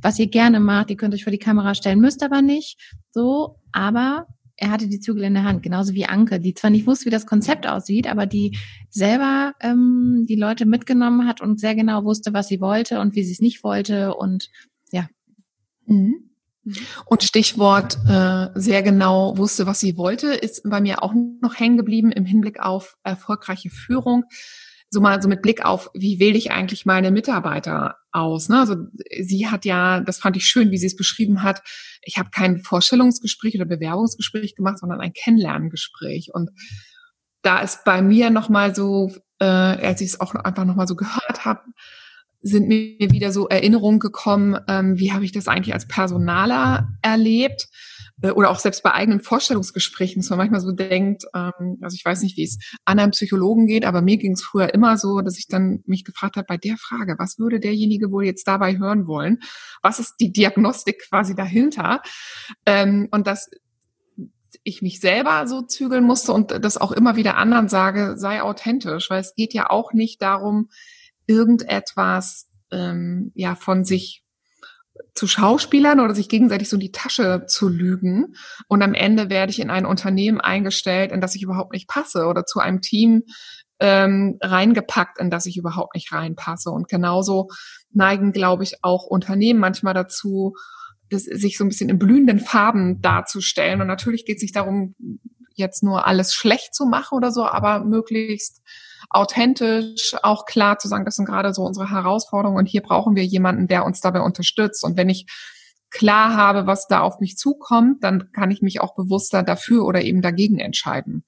was 0.01 0.19
ihr 0.19 0.27
gerne 0.27 0.59
macht. 0.59 0.91
Ihr 0.91 0.97
könnt 0.97 1.13
euch 1.13 1.23
vor 1.23 1.31
die 1.31 1.39
Kamera 1.39 1.73
stellen, 1.73 1.99
müsst 1.99 2.23
aber 2.23 2.41
nicht. 2.41 2.79
So, 3.11 3.59
aber 3.71 4.27
er 4.57 4.71
hatte 4.71 4.87
die 4.87 4.99
Zügel 4.99 5.23
in 5.23 5.33
der 5.33 5.43
Hand, 5.43 5.63
genauso 5.63 5.93
wie 5.93 6.05
Anke, 6.05 6.39
die 6.39 6.53
zwar 6.53 6.69
nicht 6.69 6.87
wusste, 6.87 7.05
wie 7.05 7.11
das 7.11 7.25
Konzept 7.25 7.67
aussieht, 7.67 8.07
aber 8.07 8.25
die 8.25 8.57
selber 8.89 9.53
ähm, 9.61 10.25
die 10.27 10.35
Leute 10.35 10.65
mitgenommen 10.65 11.27
hat 11.27 11.41
und 11.41 11.59
sehr 11.59 11.75
genau 11.75 12.05
wusste, 12.05 12.33
was 12.33 12.47
sie 12.47 12.61
wollte 12.61 12.99
und 12.99 13.15
wie 13.15 13.23
sie 13.23 13.33
es 13.33 13.41
nicht 13.41 13.63
wollte 13.63 14.15
und 14.15 14.49
ja. 14.91 15.07
Mhm. 15.85 16.29
Und 17.05 17.23
Stichwort 17.23 17.97
äh, 18.07 18.47
sehr 18.55 18.81
genau 18.81 19.37
wusste, 19.37 19.67
was 19.67 19.79
sie 19.79 19.97
wollte, 19.97 20.33
ist 20.33 20.63
bei 20.67 20.81
mir 20.81 21.03
auch 21.03 21.13
noch 21.13 21.59
hängen 21.59 21.77
geblieben 21.77 22.11
im 22.11 22.25
Hinblick 22.25 22.59
auf 22.59 22.97
erfolgreiche 23.03 23.69
Führung 23.69 24.25
so 24.95 25.01
mal 25.01 25.21
so 25.21 25.29
mit 25.29 25.43
Blick 25.43 25.63
auf, 25.63 25.91
wie 25.93 26.19
wähle 26.19 26.37
ich 26.37 26.51
eigentlich 26.51 26.85
meine 26.85 27.11
Mitarbeiter 27.11 27.97
aus? 28.11 28.49
Ne? 28.49 28.59
Also 28.59 28.75
sie 29.21 29.47
hat 29.47 29.65
ja, 29.65 29.99
das 29.99 30.17
fand 30.17 30.37
ich 30.37 30.47
schön, 30.47 30.71
wie 30.71 30.77
sie 30.77 30.87
es 30.87 30.95
beschrieben 30.95 31.43
hat. 31.43 31.61
Ich 32.01 32.17
habe 32.17 32.29
kein 32.31 32.59
Vorstellungsgespräch 32.59 33.55
oder 33.55 33.65
Bewerbungsgespräch 33.65 34.55
gemacht, 34.55 34.79
sondern 34.79 35.01
ein 35.01 35.13
Kennenlerngespräch. 35.13 36.31
Und 36.33 36.49
da 37.43 37.59
ist 37.59 37.83
bei 37.83 38.01
mir 38.01 38.31
noch 38.31 38.49
mal 38.49 38.73
so, 38.73 39.13
äh, 39.39 39.45
als 39.45 40.01
ich 40.01 40.07
es 40.07 40.19
auch 40.19 40.33
einfach 40.33 40.65
noch 40.65 40.75
mal 40.75 40.87
so 40.87 40.95
gehört 40.95 41.45
habe, 41.45 41.61
sind 42.41 42.67
mir 42.67 43.11
wieder 43.11 43.31
so 43.31 43.47
Erinnerungen 43.47 43.99
gekommen, 43.99 44.57
ähm, 44.67 44.97
wie 44.97 45.11
habe 45.11 45.25
ich 45.25 45.31
das 45.31 45.47
eigentlich 45.47 45.73
als 45.73 45.87
Personaler 45.87 46.89
erlebt? 47.01 47.67
Äh, 48.21 48.31
oder 48.31 48.49
auch 48.49 48.59
selbst 48.59 48.83
bei 48.83 48.93
eigenen 48.93 49.21
Vorstellungsgesprächen, 49.21 50.21
dass 50.21 50.29
man 50.29 50.39
manchmal 50.39 50.61
so 50.61 50.71
denkt, 50.71 51.23
ähm, 51.33 51.77
also 51.81 51.95
ich 51.95 52.05
weiß 52.05 52.21
nicht, 52.21 52.37
wie 52.37 52.43
es 52.43 52.57
anderen 52.85 53.11
Psychologen 53.11 53.67
geht, 53.67 53.85
aber 53.85 54.01
mir 54.01 54.17
ging 54.17 54.33
es 54.33 54.43
früher 54.43 54.73
immer 54.73 54.97
so, 54.97 55.21
dass 55.21 55.37
ich 55.37 55.47
dann 55.47 55.83
mich 55.85 56.03
gefragt 56.03 56.37
habe, 56.37 56.45
bei 56.47 56.57
der 56.57 56.77
Frage, 56.77 57.15
was 57.17 57.39
würde 57.39 57.59
derjenige 57.59 58.11
wohl 58.11 58.25
jetzt 58.25 58.47
dabei 58.47 58.77
hören 58.77 59.07
wollen? 59.07 59.39
Was 59.81 59.99
ist 59.99 60.15
die 60.19 60.31
Diagnostik 60.31 61.05
quasi 61.09 61.35
dahinter? 61.35 62.01
Ähm, 62.65 63.07
und 63.11 63.27
dass 63.27 63.49
ich 64.63 64.81
mich 64.81 64.99
selber 64.99 65.47
so 65.47 65.61
zügeln 65.61 66.03
musste 66.03 66.31
und 66.31 66.51
das 66.51 66.77
auch 66.77 66.91
immer 66.91 67.15
wieder 67.15 67.37
anderen 67.37 67.69
sage, 67.69 68.15
sei 68.17 68.41
authentisch, 68.41 69.09
weil 69.09 69.19
es 69.19 69.35
geht 69.35 69.53
ja 69.53 69.69
auch 69.69 69.93
nicht 69.93 70.21
darum, 70.21 70.69
irgendetwas 71.27 72.49
ähm, 72.71 73.31
ja 73.35 73.55
von 73.55 73.83
sich 73.83 74.24
zu 75.13 75.27
Schauspielern 75.27 75.99
oder 75.99 76.13
sich 76.13 76.29
gegenseitig 76.29 76.69
so 76.69 76.75
in 76.75 76.81
die 76.81 76.91
Tasche 76.91 77.45
zu 77.47 77.69
lügen. 77.69 78.35
Und 78.67 78.81
am 78.81 78.93
Ende 78.93 79.29
werde 79.29 79.51
ich 79.51 79.59
in 79.59 79.69
ein 79.69 79.85
Unternehmen 79.85 80.41
eingestellt, 80.41 81.11
in 81.11 81.21
das 81.21 81.35
ich 81.35 81.43
überhaupt 81.43 81.73
nicht 81.73 81.87
passe 81.87 82.25
oder 82.27 82.45
zu 82.45 82.59
einem 82.59 82.81
Team 82.81 83.23
ähm, 83.79 84.37
reingepackt, 84.41 85.19
in 85.19 85.29
das 85.29 85.45
ich 85.45 85.57
überhaupt 85.57 85.95
nicht 85.95 86.11
reinpasse. 86.11 86.69
Und 86.69 86.87
genauso 86.87 87.49
neigen, 87.91 88.31
glaube 88.31 88.63
ich, 88.63 88.75
auch 88.83 89.05
Unternehmen 89.05 89.59
manchmal 89.59 89.93
dazu, 89.93 90.53
das, 91.09 91.23
sich 91.23 91.57
so 91.57 91.63
ein 91.63 91.69
bisschen 91.69 91.89
in 91.89 91.99
blühenden 91.99 92.39
Farben 92.39 93.01
darzustellen. 93.01 93.81
Und 93.81 93.87
natürlich 93.87 94.25
geht 94.25 94.37
es 94.37 94.43
nicht 94.43 94.55
darum, 94.55 94.95
jetzt 95.55 95.83
nur 95.83 96.05
alles 96.05 96.33
schlecht 96.33 96.73
zu 96.75 96.85
machen 96.85 97.15
oder 97.15 97.31
so, 97.31 97.45
aber 97.45 97.83
möglichst 97.83 98.61
authentisch, 99.09 100.15
auch 100.23 100.45
klar 100.45 100.77
zu 100.79 100.87
sagen, 100.87 101.05
das 101.05 101.15
sind 101.15 101.25
gerade 101.25 101.53
so 101.53 101.63
unsere 101.63 101.89
Herausforderungen 101.89 102.57
und 102.57 102.65
hier 102.65 102.81
brauchen 102.81 103.15
wir 103.15 103.23
jemanden, 103.23 103.67
der 103.67 103.85
uns 103.85 104.01
dabei 104.01 104.21
unterstützt. 104.21 104.83
Und 104.83 104.97
wenn 104.97 105.09
ich 105.09 105.25
klar 105.89 106.35
habe, 106.35 106.67
was 106.67 106.87
da 106.87 107.01
auf 107.01 107.19
mich 107.19 107.37
zukommt, 107.37 108.03
dann 108.03 108.31
kann 108.33 108.51
ich 108.51 108.61
mich 108.61 108.81
auch 108.81 108.95
bewusster 108.95 109.43
dafür 109.43 109.85
oder 109.85 110.01
eben 110.01 110.21
dagegen 110.21 110.59
entscheiden. 110.59 111.23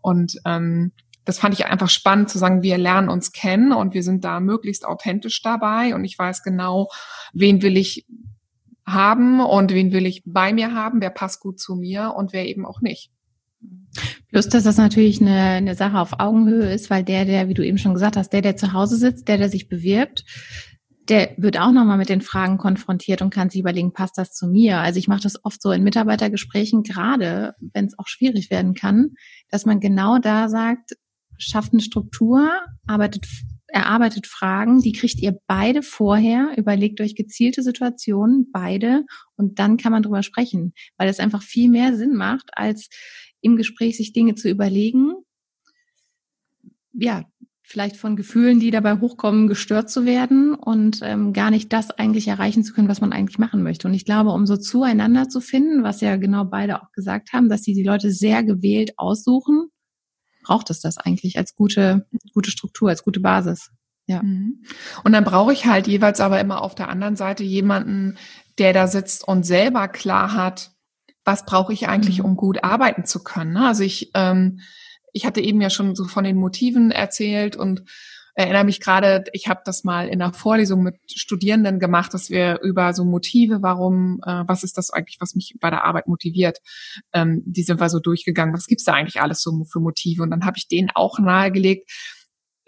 Und 0.00 0.38
ähm, 0.44 0.92
das 1.24 1.38
fand 1.38 1.54
ich 1.54 1.66
einfach 1.66 1.88
spannend 1.88 2.28
zu 2.28 2.38
sagen, 2.38 2.62
wir 2.62 2.76
lernen 2.76 3.08
uns 3.08 3.32
kennen 3.32 3.72
und 3.72 3.94
wir 3.94 4.02
sind 4.02 4.24
da 4.24 4.40
möglichst 4.40 4.84
authentisch 4.84 5.40
dabei 5.42 5.94
und 5.94 6.04
ich 6.04 6.18
weiß 6.18 6.42
genau, 6.42 6.90
wen 7.32 7.62
will 7.62 7.76
ich 7.76 8.06
haben 8.86 9.40
und 9.40 9.72
wen 9.72 9.92
will 9.92 10.04
ich 10.04 10.22
bei 10.26 10.52
mir 10.52 10.74
haben, 10.74 11.00
wer 11.00 11.10
passt 11.10 11.40
gut 11.40 11.58
zu 11.58 11.74
mir 11.76 12.12
und 12.16 12.32
wer 12.32 12.46
eben 12.46 12.66
auch 12.66 12.80
nicht. 12.80 13.13
Plus, 14.30 14.48
dass 14.48 14.64
das 14.64 14.76
natürlich 14.76 15.20
eine, 15.20 15.40
eine 15.40 15.74
Sache 15.74 15.98
auf 15.98 16.18
Augenhöhe 16.18 16.72
ist, 16.72 16.90
weil 16.90 17.04
der, 17.04 17.24
der, 17.24 17.48
wie 17.48 17.54
du 17.54 17.64
eben 17.64 17.78
schon 17.78 17.94
gesagt 17.94 18.16
hast, 18.16 18.32
der, 18.32 18.42
der 18.42 18.56
zu 18.56 18.72
Hause 18.72 18.96
sitzt, 18.96 19.28
der, 19.28 19.38
der 19.38 19.48
sich 19.48 19.68
bewirbt, 19.68 20.24
der 21.08 21.34
wird 21.36 21.58
auch 21.58 21.72
nochmal 21.72 21.98
mit 21.98 22.08
den 22.08 22.22
Fragen 22.22 22.56
konfrontiert 22.56 23.20
und 23.20 23.30
kann 23.30 23.50
sich 23.50 23.60
überlegen, 23.60 23.92
passt 23.92 24.16
das 24.16 24.32
zu 24.32 24.46
mir? 24.46 24.78
Also 24.78 24.98
ich 24.98 25.08
mache 25.08 25.22
das 25.22 25.44
oft 25.44 25.60
so 25.60 25.70
in 25.70 25.82
Mitarbeitergesprächen, 25.82 26.82
gerade 26.82 27.54
wenn 27.60 27.86
es 27.86 27.98
auch 27.98 28.08
schwierig 28.08 28.50
werden 28.50 28.74
kann, 28.74 29.10
dass 29.50 29.66
man 29.66 29.80
genau 29.80 30.18
da 30.18 30.48
sagt, 30.48 30.96
schafft 31.36 31.72
eine 31.72 31.82
Struktur, 31.82 32.50
arbeitet 32.86 33.26
erarbeitet 33.74 34.28
Fragen, 34.28 34.80
die 34.82 34.92
kriegt 34.92 35.20
ihr 35.20 35.36
beide 35.48 35.82
vorher, 35.82 36.52
überlegt 36.56 37.00
euch 37.00 37.16
gezielte 37.16 37.64
Situationen, 37.64 38.50
beide, 38.52 39.04
und 39.36 39.58
dann 39.58 39.78
kann 39.78 39.90
man 39.90 40.04
drüber 40.04 40.22
sprechen, 40.22 40.74
weil 40.96 41.08
es 41.08 41.18
einfach 41.18 41.42
viel 41.42 41.68
mehr 41.68 41.96
Sinn 41.96 42.14
macht, 42.14 42.50
als 42.52 42.88
im 43.44 43.56
Gespräch 43.56 43.96
sich 43.96 44.12
Dinge 44.12 44.34
zu 44.34 44.48
überlegen, 44.48 45.12
ja, 46.92 47.24
vielleicht 47.62 47.96
von 47.96 48.14
Gefühlen, 48.14 48.60
die 48.60 48.70
dabei 48.70 49.00
hochkommen, 49.00 49.48
gestört 49.48 49.90
zu 49.90 50.04
werden 50.04 50.54
und 50.54 51.00
ähm, 51.02 51.32
gar 51.32 51.50
nicht 51.50 51.72
das 51.72 51.90
eigentlich 51.90 52.28
erreichen 52.28 52.62
zu 52.62 52.74
können, 52.74 52.88
was 52.88 53.00
man 53.00 53.12
eigentlich 53.12 53.38
machen 53.38 53.62
möchte. 53.62 53.88
Und 53.88 53.94
ich 53.94 54.04
glaube, 54.04 54.30
um 54.30 54.46
so 54.46 54.56
zueinander 54.56 55.28
zu 55.28 55.40
finden, 55.40 55.82
was 55.82 56.00
ja 56.00 56.16
genau 56.16 56.44
beide 56.44 56.82
auch 56.82 56.92
gesagt 56.92 57.32
haben, 57.32 57.48
dass 57.48 57.62
sie 57.62 57.72
die 57.72 57.82
Leute 57.82 58.10
sehr 58.10 58.44
gewählt 58.44 58.92
aussuchen, 58.98 59.68
braucht 60.42 60.68
es 60.70 60.80
das 60.80 60.98
eigentlich 60.98 61.38
als 61.38 61.54
gute, 61.54 62.06
gute 62.34 62.50
Struktur, 62.50 62.90
als 62.90 63.02
gute 63.02 63.20
Basis. 63.20 63.70
Ja. 64.06 64.22
Mhm. 64.22 64.62
Und 65.02 65.12
dann 65.12 65.24
brauche 65.24 65.52
ich 65.52 65.64
halt 65.64 65.86
jeweils 65.86 66.20
aber 66.20 66.40
immer 66.40 66.60
auf 66.60 66.74
der 66.74 66.90
anderen 66.90 67.16
Seite 67.16 67.42
jemanden, 67.44 68.18
der 68.58 68.74
da 68.74 68.86
sitzt 68.86 69.26
und 69.26 69.44
selber 69.44 69.88
klar 69.88 70.34
hat, 70.34 70.73
was 71.24 71.46
brauche 71.46 71.72
ich 71.72 71.88
eigentlich, 71.88 72.18
mhm. 72.18 72.24
um 72.24 72.36
gut 72.36 72.62
arbeiten 72.62 73.04
zu 73.04 73.22
können. 73.22 73.54
Ne? 73.54 73.66
Also 73.66 73.82
ich, 73.82 74.10
ähm, 74.14 74.60
ich 75.12 75.26
hatte 75.26 75.40
eben 75.40 75.60
ja 75.60 75.70
schon 75.70 75.94
so 75.94 76.04
von 76.04 76.24
den 76.24 76.36
Motiven 76.36 76.90
erzählt 76.90 77.56
und 77.56 77.84
erinnere 78.34 78.64
mich 78.64 78.80
gerade, 78.80 79.24
ich 79.32 79.48
habe 79.48 79.60
das 79.64 79.84
mal 79.84 80.08
in 80.08 80.20
einer 80.20 80.32
Vorlesung 80.32 80.82
mit 80.82 80.96
Studierenden 81.06 81.78
gemacht, 81.78 82.12
dass 82.14 82.30
wir 82.30 82.60
über 82.62 82.92
so 82.92 83.04
Motive, 83.04 83.62
warum, 83.62 84.20
äh, 84.26 84.42
was 84.46 84.64
ist 84.64 84.76
das 84.76 84.90
eigentlich, 84.90 85.18
was 85.20 85.36
mich 85.36 85.54
bei 85.60 85.70
der 85.70 85.84
Arbeit 85.84 86.08
motiviert, 86.08 86.58
ähm, 87.12 87.42
die 87.46 87.62
sind 87.62 87.80
wir 87.80 87.88
so 87.88 88.00
durchgegangen. 88.00 88.52
Was 88.52 88.66
gibt's 88.66 88.84
da 88.84 88.94
eigentlich 88.94 89.20
alles 89.20 89.40
so 89.40 89.64
für 89.70 89.78
Motive? 89.78 90.22
Und 90.22 90.30
dann 90.30 90.44
habe 90.44 90.58
ich 90.58 90.66
denen 90.66 90.90
auch 90.94 91.18
nahegelegt, 91.20 91.88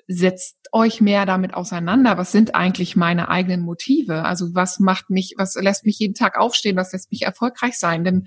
setzt 0.09 0.57
euch 0.73 1.01
mehr 1.01 1.27
damit 1.27 1.55
auseinander. 1.55 2.17
Was 2.17 2.33
sind 2.33 2.55
eigentlich 2.55 2.97
meine 2.97 3.29
eigenen 3.29 3.63
Motive? 3.63 4.25
Also 4.25 4.55
was 4.55 4.79
macht 4.79 5.11
mich, 5.11 5.35
was 5.37 5.55
lässt 5.57 5.85
mich 5.85 5.99
jeden 5.99 6.15
Tag 6.15 6.39
aufstehen? 6.39 6.77
Was 6.77 6.93
lässt 6.93 7.11
mich 7.11 7.23
erfolgreich 7.23 7.79
sein? 7.79 8.05
Denn 8.05 8.27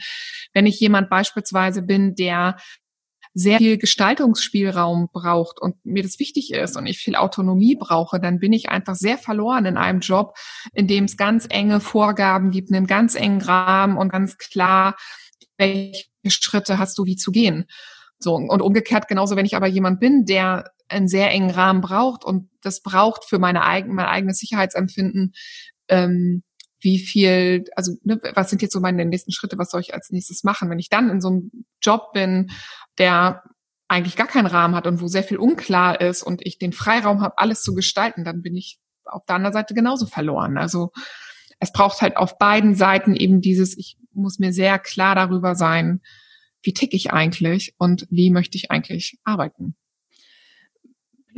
wenn 0.53 0.65
ich 0.65 0.79
jemand 0.79 1.09
beispielsweise 1.09 1.81
bin, 1.81 2.15
der 2.15 2.57
sehr 3.33 3.59
viel 3.59 3.77
Gestaltungsspielraum 3.77 5.09
braucht 5.13 5.61
und 5.61 5.75
mir 5.85 6.03
das 6.03 6.19
wichtig 6.19 6.51
ist 6.51 6.75
und 6.75 6.87
ich 6.87 6.97
viel 6.97 7.15
Autonomie 7.15 7.75
brauche, 7.75 8.19
dann 8.19 8.39
bin 8.39 8.51
ich 8.53 8.69
einfach 8.69 8.95
sehr 8.95 9.17
verloren 9.17 9.65
in 9.65 9.77
einem 9.77 9.99
Job, 9.99 10.35
in 10.73 10.87
dem 10.87 11.05
es 11.05 11.15
ganz 11.15 11.45
enge 11.49 11.79
Vorgaben 11.79 12.51
gibt, 12.51 12.73
einen 12.73 12.87
ganz 12.87 13.15
engen 13.15 13.41
Rahmen 13.41 13.97
und 13.97 14.11
ganz 14.11 14.37
klar, 14.37 14.95
welche 15.57 16.07
Schritte 16.27 16.79
hast 16.79 16.97
du 16.97 17.05
wie 17.05 17.15
zu 17.15 17.31
gehen. 17.31 17.65
So, 18.17 18.35
und 18.35 18.61
umgekehrt 18.61 19.07
genauso, 19.07 19.35
wenn 19.35 19.45
ich 19.45 19.55
aber 19.55 19.67
jemand 19.67 19.99
bin, 19.99 20.25
der 20.25 20.71
einen 20.89 21.07
sehr 21.07 21.31
engen 21.31 21.51
Rahmen 21.51 21.81
braucht 21.81 22.23
und 22.23 22.49
das 22.61 22.81
braucht 22.81 23.25
für 23.25 23.39
meine 23.39 23.63
eigen, 23.65 23.93
mein 23.93 24.05
eigenes 24.05 24.39
Sicherheitsempfinden, 24.39 25.33
ähm, 25.87 26.43
wie 26.81 26.99
viel, 26.99 27.65
also 27.75 27.93
ne, 28.03 28.19
was 28.35 28.49
sind 28.49 28.61
jetzt 28.61 28.73
so 28.73 28.79
meine 28.79 29.05
nächsten 29.05 29.31
Schritte, 29.31 29.57
was 29.57 29.69
soll 29.69 29.81
ich 29.81 29.93
als 29.93 30.11
nächstes 30.11 30.43
machen? 30.43 30.69
Wenn 30.69 30.79
ich 30.79 30.89
dann 30.89 31.09
in 31.09 31.21
so 31.21 31.27
einem 31.27 31.51
Job 31.81 32.13
bin, 32.13 32.51
der 32.97 33.43
eigentlich 33.87 34.15
gar 34.15 34.27
keinen 34.27 34.45
Rahmen 34.45 34.75
hat 34.75 34.87
und 34.87 35.01
wo 35.01 35.07
sehr 35.07 35.23
viel 35.23 35.37
unklar 35.37 35.99
ist 35.99 36.23
und 36.23 36.45
ich 36.45 36.59
den 36.59 36.73
Freiraum 36.73 37.21
habe, 37.21 37.37
alles 37.37 37.63
zu 37.63 37.73
gestalten, 37.73 38.23
dann 38.23 38.41
bin 38.41 38.55
ich 38.55 38.79
auf 39.05 39.25
der 39.25 39.35
anderen 39.35 39.53
Seite 39.53 39.73
genauso 39.73 40.05
verloren. 40.05 40.57
Also 40.57 40.91
es 41.59 41.73
braucht 41.73 42.01
halt 42.01 42.15
auf 42.15 42.37
beiden 42.37 42.75
Seiten 42.75 43.15
eben 43.15 43.41
dieses, 43.41 43.77
ich 43.77 43.97
muss 44.13 44.39
mir 44.39 44.53
sehr 44.53 44.79
klar 44.79 45.15
darüber 45.15 45.55
sein, 45.55 46.01
wie 46.61 46.73
tick 46.73 46.93
ich 46.93 47.11
eigentlich 47.11 47.73
und 47.77 48.05
wie 48.09 48.31
möchte 48.31 48.57
ich 48.57 48.69
eigentlich 48.71 49.17
arbeiten. 49.23 49.75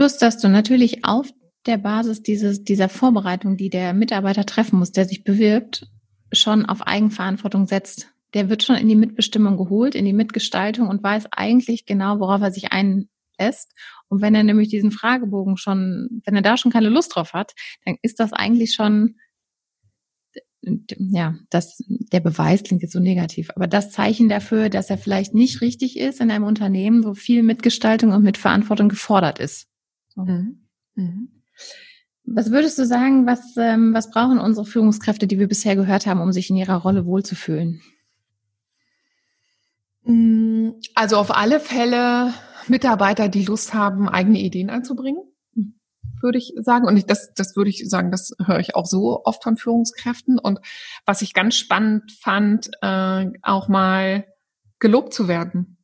Plus, 0.01 0.17
dass 0.17 0.39
du 0.39 0.49
natürlich 0.49 1.05
auf 1.05 1.31
der 1.67 1.77
Basis 1.77 2.23
dieses, 2.23 2.63
dieser 2.63 2.89
Vorbereitung, 2.89 3.55
die 3.55 3.69
der 3.69 3.93
Mitarbeiter 3.93 4.47
treffen 4.47 4.79
muss, 4.79 4.91
der 4.91 5.05
sich 5.05 5.23
bewirbt, 5.23 5.85
schon 6.31 6.65
auf 6.65 6.81
Eigenverantwortung 6.81 7.67
setzt. 7.67 8.07
Der 8.33 8.49
wird 8.49 8.63
schon 8.63 8.77
in 8.77 8.87
die 8.87 8.95
Mitbestimmung 8.95 9.57
geholt, 9.57 9.93
in 9.93 10.05
die 10.05 10.13
Mitgestaltung 10.13 10.87
und 10.87 11.03
weiß 11.03 11.27
eigentlich 11.29 11.85
genau, 11.85 12.19
worauf 12.19 12.41
er 12.41 12.51
sich 12.51 12.71
einlässt. 12.71 13.75
Und 14.07 14.23
wenn 14.23 14.33
er 14.33 14.41
nämlich 14.41 14.69
diesen 14.69 14.89
Fragebogen 14.89 15.55
schon, 15.57 16.23
wenn 16.25 16.35
er 16.35 16.41
da 16.41 16.57
schon 16.57 16.71
keine 16.71 16.89
Lust 16.89 17.15
drauf 17.15 17.33
hat, 17.33 17.53
dann 17.85 17.97
ist 18.01 18.19
das 18.19 18.33
eigentlich 18.33 18.73
schon, 18.73 19.17
ja, 20.63 21.35
das, 21.51 21.77
der 21.87 22.21
Beweis 22.21 22.63
klingt 22.63 22.81
jetzt 22.81 22.93
so 22.93 22.99
negativ, 22.99 23.51
aber 23.55 23.67
das 23.67 23.91
Zeichen 23.91 24.29
dafür, 24.29 24.69
dass 24.69 24.89
er 24.89 24.97
vielleicht 24.97 25.35
nicht 25.35 25.61
richtig 25.61 25.99
ist 25.99 26.21
in 26.21 26.31
einem 26.31 26.45
Unternehmen, 26.45 27.03
wo 27.03 27.13
viel 27.13 27.43
Mitgestaltung 27.43 28.13
und 28.13 28.23
Mitverantwortung 28.23 28.89
gefordert 28.89 29.37
ist. 29.37 29.67
So. 30.15 30.21
Mhm. 30.21 30.67
Mhm. 30.95 31.29
Was 32.23 32.51
würdest 32.51 32.77
du 32.77 32.85
sagen, 32.85 33.25
was, 33.25 33.55
ähm, 33.57 33.93
was 33.93 34.11
brauchen 34.11 34.39
unsere 34.39 34.65
Führungskräfte, 34.65 35.27
die 35.27 35.39
wir 35.39 35.47
bisher 35.47 35.75
gehört 35.75 36.05
haben, 36.05 36.21
um 36.21 36.31
sich 36.31 36.49
in 36.49 36.55
ihrer 36.55 36.75
Rolle 36.75 37.05
wohlzufühlen? 37.05 37.81
Mm, 40.03 40.71
also 40.95 41.17
auf 41.17 41.35
alle 41.35 41.59
Fälle 41.59 42.33
Mitarbeiter, 42.67 43.27
die 43.27 43.45
Lust 43.45 43.73
haben, 43.73 44.07
eigene 44.07 44.39
Ideen 44.39 44.69
einzubringen, 44.69 45.23
würde 46.21 46.37
ich 46.37 46.53
sagen. 46.57 46.85
Und 46.85 46.97
ich, 46.97 47.05
das, 47.05 47.33
das 47.33 47.55
würde 47.55 47.69
ich 47.69 47.89
sagen, 47.89 48.11
das 48.11 48.35
höre 48.45 48.59
ich 48.59 48.75
auch 48.75 48.85
so 48.85 49.23
oft 49.23 49.43
von 49.43 49.57
Führungskräften. 49.57 50.39
Und 50.39 50.59
was 51.05 51.21
ich 51.21 51.33
ganz 51.33 51.55
spannend 51.55 52.11
fand, 52.11 52.69
äh, 52.81 53.27
auch 53.41 53.67
mal 53.67 54.25
gelobt 54.79 55.13
zu 55.13 55.27
werden. 55.27 55.77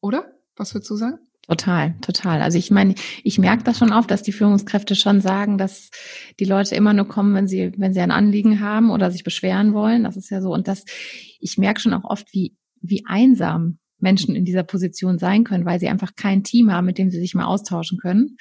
Oder? 0.00 0.32
Was 0.56 0.74
würdest 0.74 0.90
du 0.90 0.96
sagen? 0.96 1.18
Total, 1.48 1.94
total. 2.00 2.42
Also 2.42 2.58
ich 2.58 2.72
meine, 2.72 2.96
ich 3.22 3.38
merke 3.38 3.62
das 3.62 3.78
schon 3.78 3.92
oft, 3.92 4.10
dass 4.10 4.24
die 4.24 4.32
Führungskräfte 4.32 4.96
schon 4.96 5.20
sagen, 5.20 5.58
dass 5.58 5.90
die 6.40 6.44
Leute 6.44 6.74
immer 6.74 6.92
nur 6.92 7.06
kommen, 7.06 7.34
wenn 7.34 7.46
sie, 7.46 7.72
wenn 7.76 7.94
sie 7.94 8.00
ein 8.00 8.10
Anliegen 8.10 8.60
haben 8.60 8.90
oder 8.90 9.12
sich 9.12 9.22
beschweren 9.22 9.72
wollen. 9.72 10.02
Das 10.02 10.16
ist 10.16 10.30
ja 10.30 10.40
so. 10.42 10.52
Und 10.52 10.66
das, 10.66 10.84
ich 11.38 11.56
merke 11.56 11.80
schon 11.80 11.94
auch 11.94 12.04
oft, 12.04 12.32
wie, 12.32 12.56
wie 12.80 13.04
einsam 13.06 13.78
Menschen 13.98 14.34
in 14.34 14.44
dieser 14.44 14.64
Position 14.64 15.18
sein 15.18 15.44
können, 15.44 15.64
weil 15.64 15.78
sie 15.78 15.88
einfach 15.88 16.16
kein 16.16 16.42
Team 16.42 16.72
haben, 16.72 16.84
mit 16.86 16.98
dem 16.98 17.10
sie 17.10 17.20
sich 17.20 17.34
mal 17.34 17.46
austauschen 17.46 17.98
können. 17.98 18.36